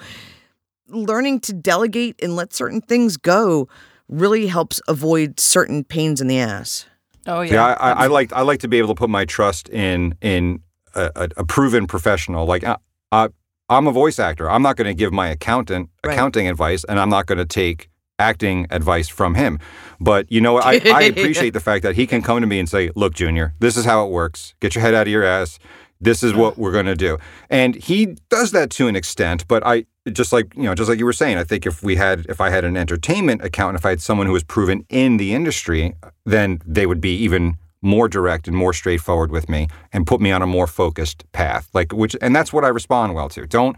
[0.88, 3.68] learning to delegate and let certain things go
[4.08, 6.86] really helps avoid certain pains in the ass.
[7.26, 7.64] Oh Yeah, yeah.
[7.66, 10.60] I, I, I like I like to be able to put my trust in in
[10.94, 12.46] a, a, a proven professional.
[12.46, 12.76] Like I,
[13.12, 13.28] I,
[13.70, 14.50] I'm a voice actor.
[14.50, 16.12] I'm not going to give my accountant Right.
[16.14, 19.58] accounting advice, and I'm not going to take acting advice from him.
[20.00, 20.64] But you know, what?
[20.66, 23.54] I, I appreciate the fact that he can come to me and say, "Look, Junior,
[23.60, 24.54] this is how it works.
[24.60, 25.58] Get your head out of your ass.
[26.02, 27.16] This is what we're going to do."
[27.48, 29.46] And he does that to an extent.
[29.46, 31.96] But I just like you know, just like you were saying, I think if we
[31.96, 35.16] had if I had an entertainment accountant, if I had someone who was proven in
[35.18, 35.94] the industry,
[36.24, 40.30] then they would be even more direct and more straightforward with me and put me
[40.30, 41.68] on a more focused path.
[41.72, 43.46] Like which and that's what I respond well to.
[43.46, 43.76] Don't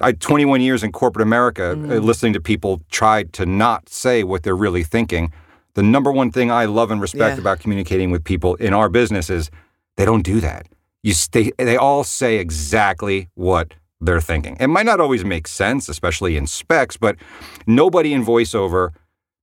[0.00, 4.42] I 21 years in corporate America uh, listening to people try to not say what
[4.42, 5.32] they're really thinking.
[5.74, 7.40] The number one thing I love and respect Yeah.
[7.40, 9.50] about communicating with people in our business is
[9.96, 10.66] they don't do that.
[11.02, 14.56] You stay, they all say exactly what they're thinking.
[14.60, 17.16] It might not always make sense, especially in specs, but
[17.66, 18.90] nobody in voiceover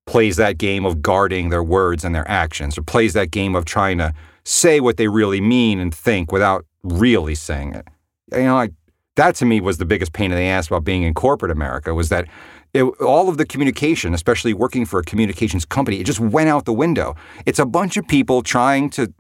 [0.05, 3.65] plays that game of guarding their words and their actions or plays that game of
[3.65, 7.87] trying to say what they really mean and think without really saying it.
[8.31, 8.69] You know, I,
[9.15, 11.93] that to me was the biggest pain in the ass about being in corporate America
[11.93, 12.27] was that
[12.73, 16.65] it, all of the communication, especially working for a communications company, it just went out
[16.65, 17.15] the window.
[17.45, 19.13] It's a bunch of people trying to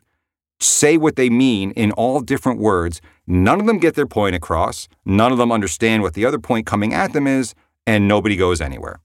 [0.59, 3.01] say what they mean in all different words.
[3.27, 4.87] None of them get their point across.
[5.05, 7.53] None of them understand what the other point coming at them is.
[7.85, 9.01] and nobody goes anywhere.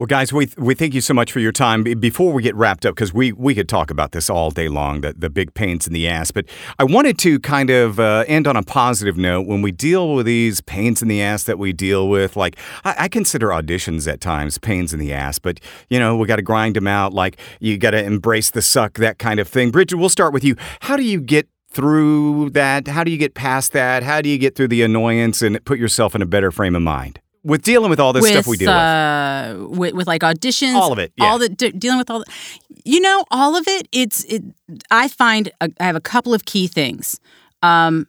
[0.00, 1.84] Well, guys, we we thank you so much for your time.
[1.84, 5.02] Before we get wrapped up, because we we could talk about this all day long,
[5.02, 6.32] the the big pains in the ass.
[6.32, 6.46] But
[6.80, 9.46] I wanted to kind of uh, end on a positive note.
[9.46, 13.04] When we deal with these pains in the ass that we deal with, like I,
[13.04, 15.38] I consider auditions at times pains in the ass.
[15.38, 17.12] But you know, we got to grind them out.
[17.12, 19.70] Like you got to embrace the suck, that kind of thing.
[19.70, 20.56] Brigid, we'll start with you.
[20.80, 22.88] How do you get through that?
[22.88, 24.02] How do you get past that?
[24.02, 26.82] How do you get through the annoyance and put yourself in a better frame of
[26.82, 27.20] mind?
[27.44, 28.76] With dealing with all this stuff we deal with.
[28.76, 29.94] uh, with.
[29.94, 31.26] with like auditions, All of it, yeah.
[31.26, 32.26] all the de- dealing with all, the,
[32.84, 33.86] you know, all of it.
[33.92, 34.42] It's it.
[34.90, 37.20] I find a, I have a couple of key things.
[37.62, 38.06] Um,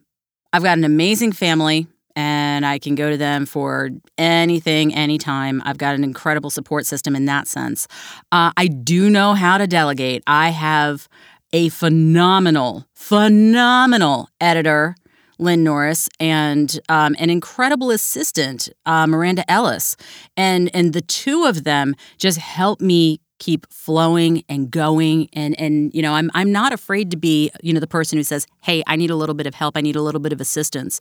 [0.54, 5.62] I've got an amazing family, and I can go to them for anything, anytime.
[5.66, 7.90] I've got an incredible support system in that sense.
[8.32, 10.24] Uh, I do know how to delegate.
[10.28, 11.10] I have
[11.52, 14.96] a phenomenal, phenomenal editor.
[15.38, 19.96] Lynn Norris and um, an incredible assistant, uh, Miranda Ellis,
[20.38, 25.30] and and the two of them just help me keep flowing and going.
[25.34, 28.24] And and you know I'm I'm not afraid to be you know the person who
[28.24, 29.78] says hey I need a little bit of help.
[29.78, 31.00] I need a little bit of assistance.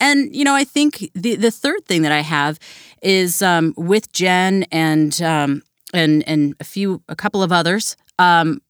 [0.00, 2.58] And you know I think the the third thing that I have
[3.02, 5.62] is um, with Jenn and um,
[5.92, 8.60] and and a few a couple of others um,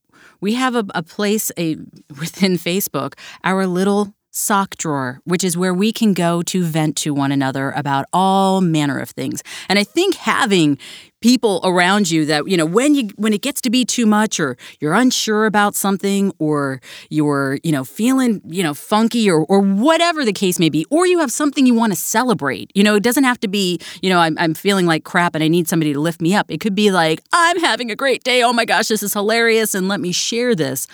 [0.41, 1.75] we have a, a place a
[2.19, 7.13] within Facebook our little sock drawer, which is where we can go to vent to
[7.13, 9.41] one another about all manner of things.
[9.69, 10.77] And I think having
[11.21, 14.39] people around you that you know when you when it gets to be too much
[14.39, 16.79] or you're unsure about something or
[17.09, 21.07] you're you know feeling you know funky or or whatever the case may be or
[21.07, 24.09] you have something you want to celebrate you know it doesn't have to be you
[24.09, 26.51] know I'm, I'm feeling like crap and i need somebody to lift me up.
[26.51, 28.43] It could be like i'm having a great day.
[28.43, 30.85] Oh my gosh this is hilarious and let me share this.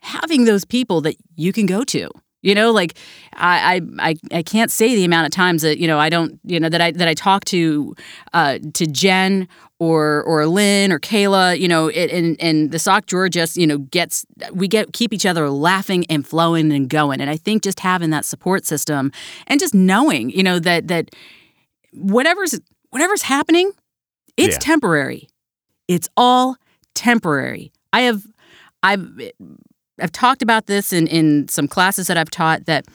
[0.00, 2.08] Having those people that you can go to
[2.44, 2.96] you know, like
[3.32, 6.60] I, I I can't say the amount of times that you know I don't you
[6.60, 7.94] know that I that I talk to
[8.32, 9.48] uh, to Jenn
[9.80, 13.66] or or Lynn or Kayla, you know, it, and and the sock drawer just you
[13.66, 17.62] know gets we get keep each other laughing and flowing and going, and I think
[17.62, 19.10] just having that support system
[19.46, 21.10] and just knowing you know that that
[21.92, 23.72] whatever's whatever's happening,
[24.36, 24.58] it's Yeah.
[24.60, 25.28] temporary.
[25.88, 26.56] It's all
[26.94, 27.72] temporary.
[27.92, 28.22] I have
[28.82, 29.08] I've
[30.00, 32.86] I've talked about this in, in some classes that I've taught that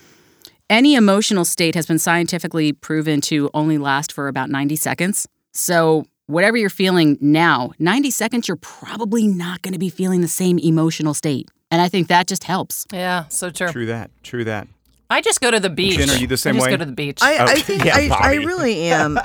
[0.69, 5.27] any emotional state has been scientifically proven to only last for about 90 seconds.
[5.53, 10.27] So, whatever you're feeling now, 90 seconds, you're probably not going to be feeling the
[10.27, 11.49] same emotional state.
[11.71, 12.85] And I think that just helps.
[12.91, 13.71] Yeah, so true.
[13.71, 14.11] True that.
[14.23, 14.67] True that.
[15.09, 15.97] I just go to the beach.
[15.97, 16.71] Jenn, are you the same I just way?
[16.71, 17.19] go to the beach.
[17.21, 19.17] I, I think Yeah, I, I really am.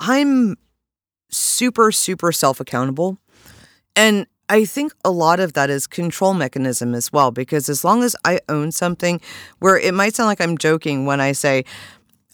[0.00, 0.56] I'm
[1.28, 3.18] super, super self accountable.
[3.94, 8.02] And I think a lot of that is control mechanism as well, because as long
[8.02, 9.20] as I own something
[9.60, 11.64] where it might sound like I'm joking when I say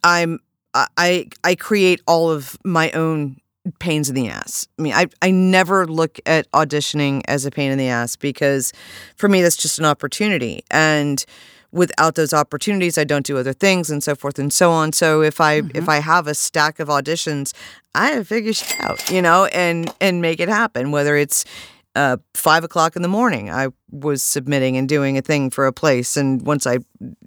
[0.03, 0.41] I'm
[0.75, 3.37] I I, create all of my own
[3.79, 4.67] pains in the ass.
[4.79, 8.73] I mean, I, I never look at auditioning as a pain in the ass because
[9.17, 10.65] for me that's just an opportunity.
[10.71, 11.25] And
[11.73, 14.93] without those opportunities I don't do other things and so forth and so on.
[14.93, 15.77] So if I mm-hmm.
[15.77, 17.53] if I have a stack of auditions,
[17.95, 20.93] I have to figure shit out, you know, and and make it happen.
[20.93, 21.45] Whether it's
[21.97, 25.73] uh, five o'clock in the morning, I was submitting and doing a thing for a
[25.73, 26.75] place, and once I,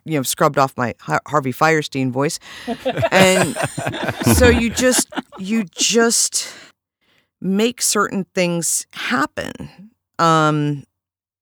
[0.05, 2.39] you know, scrubbed off my Har- Harvey Fierstein voice,
[3.11, 3.57] and
[4.37, 5.09] so you just
[5.39, 6.53] you just
[7.41, 10.83] make certain things happen, um,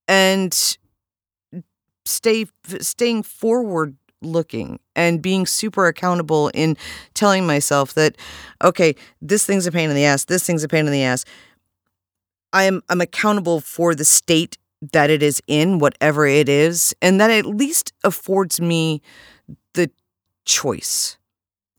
[0.07, 0.77] and
[2.05, 2.45] stay
[2.79, 6.75] staying forward looking and being super accountable in
[7.13, 8.15] telling myself that
[8.63, 11.23] okay this thing's a pain in the ass this thing's a pain in the ass
[12.65, 14.57] i'm i'm accountable for the state
[14.93, 19.01] that it is in whatever it is and that at least affords me
[19.73, 19.89] the
[20.45, 21.17] choice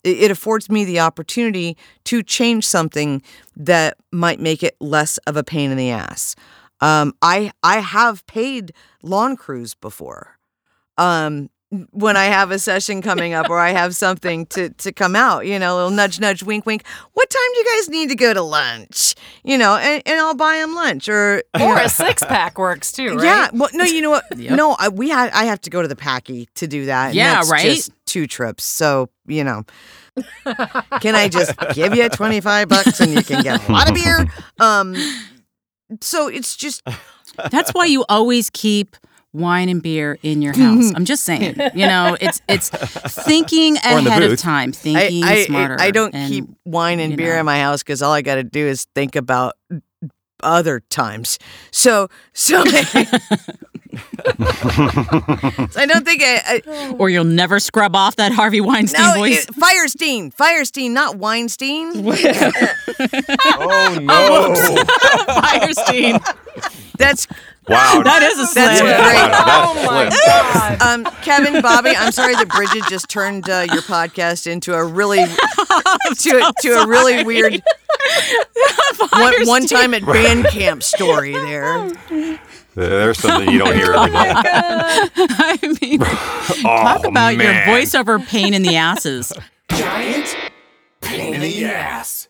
[0.05, 3.21] it, affords me the opportunity to change something
[3.57, 6.35] that might make it less of a pain in the ass
[6.81, 8.73] um, I I have paid
[9.03, 10.39] lawn crews before.
[10.97, 11.51] Um,
[11.91, 15.47] when I have a session coming up or I have something to to come out,
[15.47, 16.87] you know, a little nudge, nudge, wink, wink.
[17.13, 19.15] What time do you guys need to go to lunch?
[19.45, 23.17] You know, and, and I'll buy them lunch or or a six pack works too,
[23.17, 23.25] right?
[23.25, 23.49] yeah.
[23.53, 24.25] Well, no, you know what?
[24.39, 27.15] No, I, we had I have to go to the Packy to do that.
[27.15, 27.63] Yeah, that's right?
[27.63, 29.65] Just two trips, so you know.
[31.01, 33.95] can I just give you twenty five bucks and you can get a lot of
[33.95, 34.27] beer?
[34.61, 34.97] Um,
[36.01, 36.83] so it's just
[37.51, 38.97] That's why you always keep
[39.33, 40.93] wine and beer in your house.
[40.95, 41.57] I'm just saying.
[41.75, 42.69] You know, it's it's
[43.25, 45.77] thinking Or in the ahead of time, thinking I, smarter.
[45.81, 47.41] I don't and- keep wine and beer know.
[47.41, 49.55] in my house because all I got to do is think about
[50.43, 51.39] other times.
[51.73, 52.63] So, so,
[54.47, 56.63] I don't think I.
[56.67, 59.45] I Or you'll never scrub off that Harvey Weinstein no, voice.
[59.45, 60.33] it- Fierstein.
[60.35, 61.93] Fierstein, not Weinstein.
[62.07, 62.15] Oh,
[63.61, 64.55] oh no!
[65.43, 66.21] Fierstein.
[66.99, 67.27] That's
[67.69, 68.03] Wow.
[68.09, 68.67] That is a slam.
[68.67, 68.97] That's slip.
[68.97, 69.31] great.
[69.47, 70.83] Oh my God.
[70.83, 75.19] Um, Kevin, Bobbi, I'm sorry that Brigid just turned uh, your podcast into a really
[75.25, 77.63] to, to a really weird
[79.11, 81.91] one, one time at band camp story there.
[82.75, 84.33] There's something you don't hear every day.
[84.35, 85.99] I mean,
[86.63, 87.69] talk about your man.
[87.69, 89.33] voiceover pain in the asses.
[89.71, 90.37] Giant
[91.01, 92.29] pain in the ass.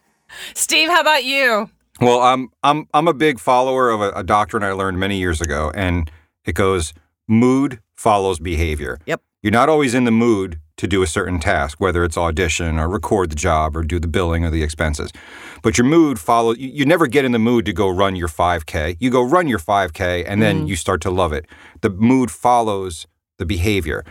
[0.55, 1.71] Steve, how about you?
[2.01, 5.41] Well, I'm I'm I'm a big follower of a, a doctrine I learned many years
[5.41, 6.11] ago, and
[6.45, 6.95] it goes
[7.27, 8.99] mood follows behavior.
[9.07, 9.23] Yep.
[9.43, 12.89] You're not always in the mood to do a certain task, whether it's audition or
[12.89, 15.11] record the job or do the billing or the expenses.
[15.63, 16.59] But your mood follows.
[16.59, 18.97] You, you never get in the mood to go run your 5K.
[19.01, 20.67] You go run your 5K, and then mm-hmm.
[20.67, 21.47] you start to love it.
[21.81, 23.07] The mood follows
[23.39, 24.05] the behavior.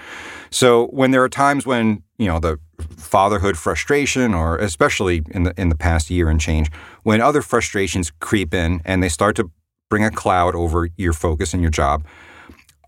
[0.50, 2.60] So when there are times when you know the
[2.98, 6.72] fatherhood frustration, or especially in the in the past year and change,
[7.04, 9.52] when other frustrations creep in and they start to
[9.90, 12.06] bring a cloud over your focus and your job,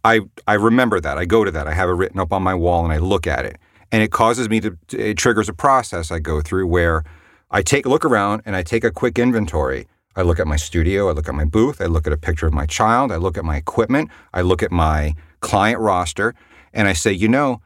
[0.04, 1.18] I I remember that.
[1.18, 1.68] I go to that.
[1.68, 3.58] I have it written up on my wall and I look at it,
[3.92, 4.78] and it causes me to.
[4.92, 7.04] It triggers a process I go through where
[7.52, 9.88] I take a look around and I take a quick inventory.
[10.16, 12.48] I look at my studio, I look at my booth, I look at a picture
[12.48, 16.36] of my child, I look at my equipment, I look at my client roster,
[16.74, 17.62] and I say, you know,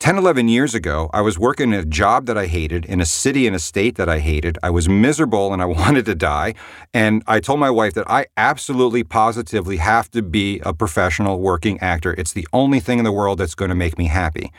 [0.00, 3.48] 10, 11 years ago, I was working a job that I hated in a city
[3.48, 4.56] and a state that I hated.
[4.62, 6.54] I was miserable and I wanted to die.
[6.94, 11.80] And I told my wife that I absolutely, positively have to be a professional working
[11.80, 12.14] actor.
[12.16, 14.52] It's the only thing in the world that's going to make me happy.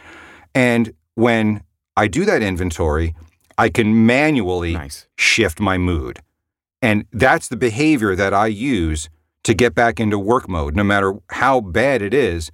[0.54, 1.64] And when
[1.96, 3.16] I do that inventory,
[3.58, 5.08] I can manually Nice.
[5.18, 6.20] shift my mood.
[6.82, 9.10] And that's the behavior that I use
[9.44, 10.76] to get back into work mode.
[10.76, 12.52] No matter how bad it is,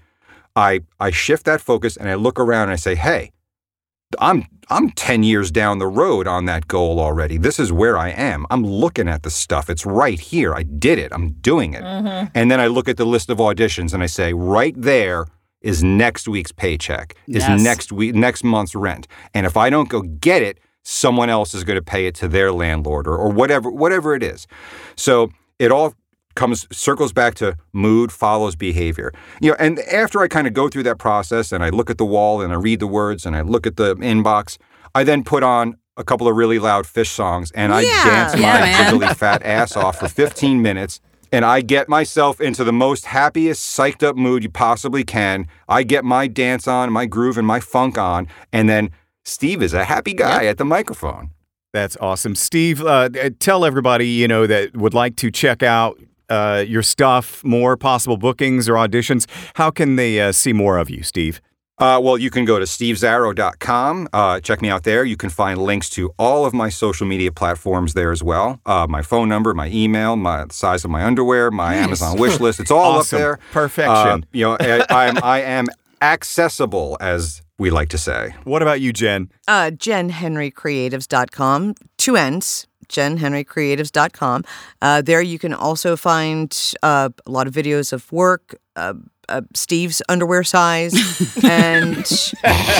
[0.55, 3.31] I, I shift that focus and I look around and I say, hey,
[4.19, 7.37] I'm I'm 10 years down the road on that goal already.
[7.37, 8.45] This is where I am.
[8.49, 9.69] I'm looking at the stuff.
[9.69, 10.55] It's right here.
[10.55, 11.11] I did it.
[11.13, 11.83] I'm doing it.
[11.83, 12.27] Mm-hmm.
[12.33, 15.27] And then I look at the list of auditions and I say, right there
[15.61, 17.61] is next week's paycheck, is Yes.
[17.61, 19.07] next week next month's rent.
[19.33, 22.27] And if I don't go get it, someone else is going to pay it to
[22.27, 24.47] their landlord or, or whatever whatever it is.
[24.95, 25.93] So it all
[26.35, 29.11] comes circles back to mood follows behavior.
[29.41, 31.97] You know, and after I kind of go through that process and I look at
[31.97, 34.57] the wall and I read the words and I look at the inbox,
[34.93, 38.03] I then put on a couple of really loud Phish songs and I Yeah.
[38.03, 38.93] dance Yeah, my man.
[38.93, 40.99] jiggly fat ass off for 15 minutes.
[41.31, 45.47] And I get myself into the most happiest, psyched up mood you possibly can.
[45.67, 48.27] I get my dance on, my groove, and my funk on.
[48.53, 48.91] And then
[49.25, 51.31] Steve is a happy guy at the microphone.
[51.73, 52.81] That's awesome, Steve.
[52.81, 53.09] Uh,
[53.39, 55.99] tell everybody you know that would like to check out
[56.29, 59.25] uh, your stuff, more possible bookings or auditions.
[59.55, 61.41] How can they uh, see more of you, Steve?
[61.77, 64.07] Uh, well, you can go to stevezarro.com.
[64.13, 65.03] Uh, check me out there.
[65.03, 68.61] You can find links to all of my social media platforms there as well.
[68.65, 72.61] Uh, my phone number, my email, my size of my underwear, my Amazon wish list.
[72.61, 73.17] It's all Awesome.
[73.17, 73.39] up there.
[73.51, 74.23] Perfection.
[74.23, 75.67] Uh, you know, I, I'm I am
[76.01, 78.33] accessible, as we like to say.
[78.45, 79.29] What about you, Jenn?
[79.47, 84.43] Uh, JennHenryCreatives.com, two N's, JennHenryCreatives.com.
[84.81, 88.93] Uh, there you can also find uh, a lot of videos of work, uh,
[89.29, 90.93] uh, Steve's underwear size,
[91.43, 92.05] and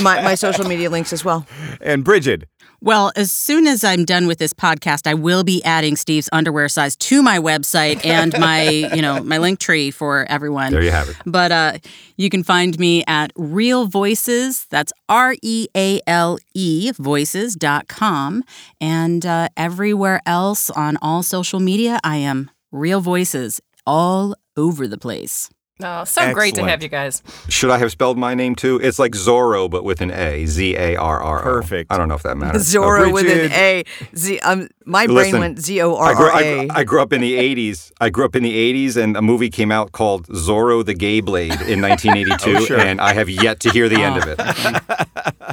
[0.01, 1.45] my, my social media links as well.
[1.81, 2.47] And Brigid.
[2.81, 6.69] Well, as soon as I'm done with this podcast, I will be adding Steve's underwear
[6.69, 10.71] size to my website and my, you know, my link tree for everyone.
[10.71, 11.15] There you have it.
[11.25, 11.77] But uh,
[12.17, 14.65] you can find me at Reale Voices.
[14.69, 18.43] That's R E A L E voices.com.
[18.81, 24.97] And uh, everywhere else on all social media, I am Reale Voices all over the
[24.97, 25.49] place.
[25.83, 27.21] Oh, so great to have you guys.
[27.49, 28.79] Should I have spelled my name too?
[28.81, 30.45] It's like Zorro, but with an A.
[30.45, 31.43] Z A R R O.
[31.43, 31.91] Perfect.
[31.91, 32.73] I don't know if that matters.
[32.73, 33.83] Zorro with an A.
[34.15, 34.39] Z.
[34.39, 36.67] Um, my brain went Z O I R grew, R I, A.
[36.69, 37.91] I grew up in the 80s.
[37.99, 38.53] I grew up in the
[38.87, 42.79] 80s, and a movie came out called Zorro the Gay Blade in 1982, Oh, sure.
[42.79, 45.35] and I have yet to hear the end of it.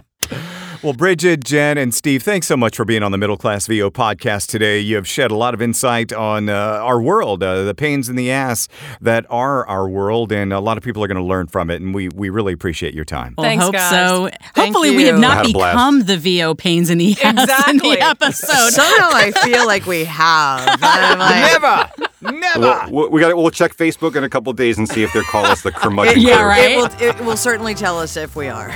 [0.82, 3.88] Well, Brigid, Jenn, and Steve, thanks so much for being on the Middle Class VO
[3.88, 4.80] podcast today.
[4.80, 8.16] You have shed a lot of insight on uh, our world, uh, the pains in
[8.16, 8.66] the ass
[9.00, 11.80] that are our world, and a lot of people are going to learn from it,
[11.80, 13.36] and we, we really appreciate your time.
[13.38, 13.90] Well, Thanks, hope guys.
[13.90, 14.28] so.
[14.54, 17.98] Thank Hopefully, we have not had become the VO pains in the ass in the
[18.00, 18.70] episode.
[18.72, 20.66] Somehow I feel like we have.
[20.82, 22.08] I'm like, Never!
[22.22, 22.60] Never!
[22.60, 23.36] Well, we'll- we got.
[23.36, 26.20] We'll check Facebook in a couple days and see if they call us the curmudgeon.
[26.20, 26.46] Yeah, crew.
[26.46, 26.70] right.
[26.70, 28.72] It will, it will certainly tell us if we are.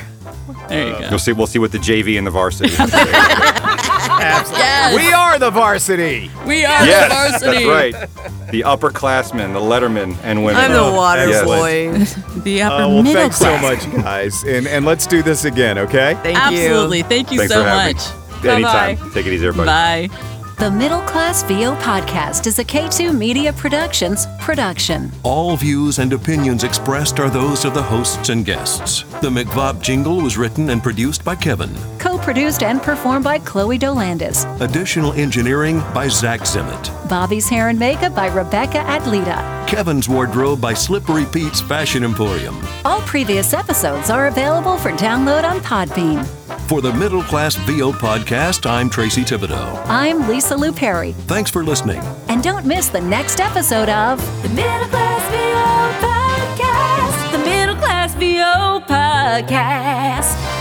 [0.69, 1.07] There you go.
[1.11, 1.33] We'll see.
[1.33, 2.75] We'll see what the JV and the varsity.
[2.75, 3.73] have to say.
[4.09, 4.95] Yes.
[4.97, 6.31] We are the varsity.
[6.47, 7.09] We are Yes,
[7.41, 7.67] the varsity.
[7.67, 8.51] that's right.
[8.51, 10.63] The upperclassmen, the lettermen, and women.
[10.63, 11.45] I'm the water Yes.
[11.45, 12.41] boy.
[12.43, 15.77] The upper Uh, well, middle thanks so much, guys, and and let's do this again,
[15.79, 16.17] okay?
[16.23, 16.99] Thank Absolutely.
[16.99, 17.05] you.
[17.05, 18.43] Thank you Thanks so for having much.
[18.45, 18.51] me.
[18.51, 18.97] Anytime.
[18.97, 19.11] Bye-bye.
[19.15, 20.09] Take it easy, everybody.
[20.09, 20.33] Bye.
[20.59, 25.13] The Middle Class VO podcast is a K2 Media Productions production.
[25.23, 29.03] All views and opinions expressed are those of the hosts and guests.
[29.21, 31.69] The McVob jingle was written and produced by Kevin.
[31.99, 34.47] Co produced and performed by Chloe Dolandis.
[34.63, 36.87] Additional engineering by Zach Zimmett.
[37.07, 39.69] Bobbi's hair and makeup by Rebecca Adlita.
[39.69, 42.57] Kevin's wardrobe by Slippery Pete's Fashion Emporium.
[42.87, 46.27] All previous episodes are available for download on Podbean.
[46.69, 49.81] For the Middle Class VO podcast, I'm Tracy Thibodeau.
[49.87, 51.13] I'm Lisa Lou Perry.
[51.13, 52.01] Thanks for listening.
[52.29, 57.31] And don't miss the next episode of The Middle Class VO Podcast.
[57.33, 60.56] The Middle Class VO Podcast.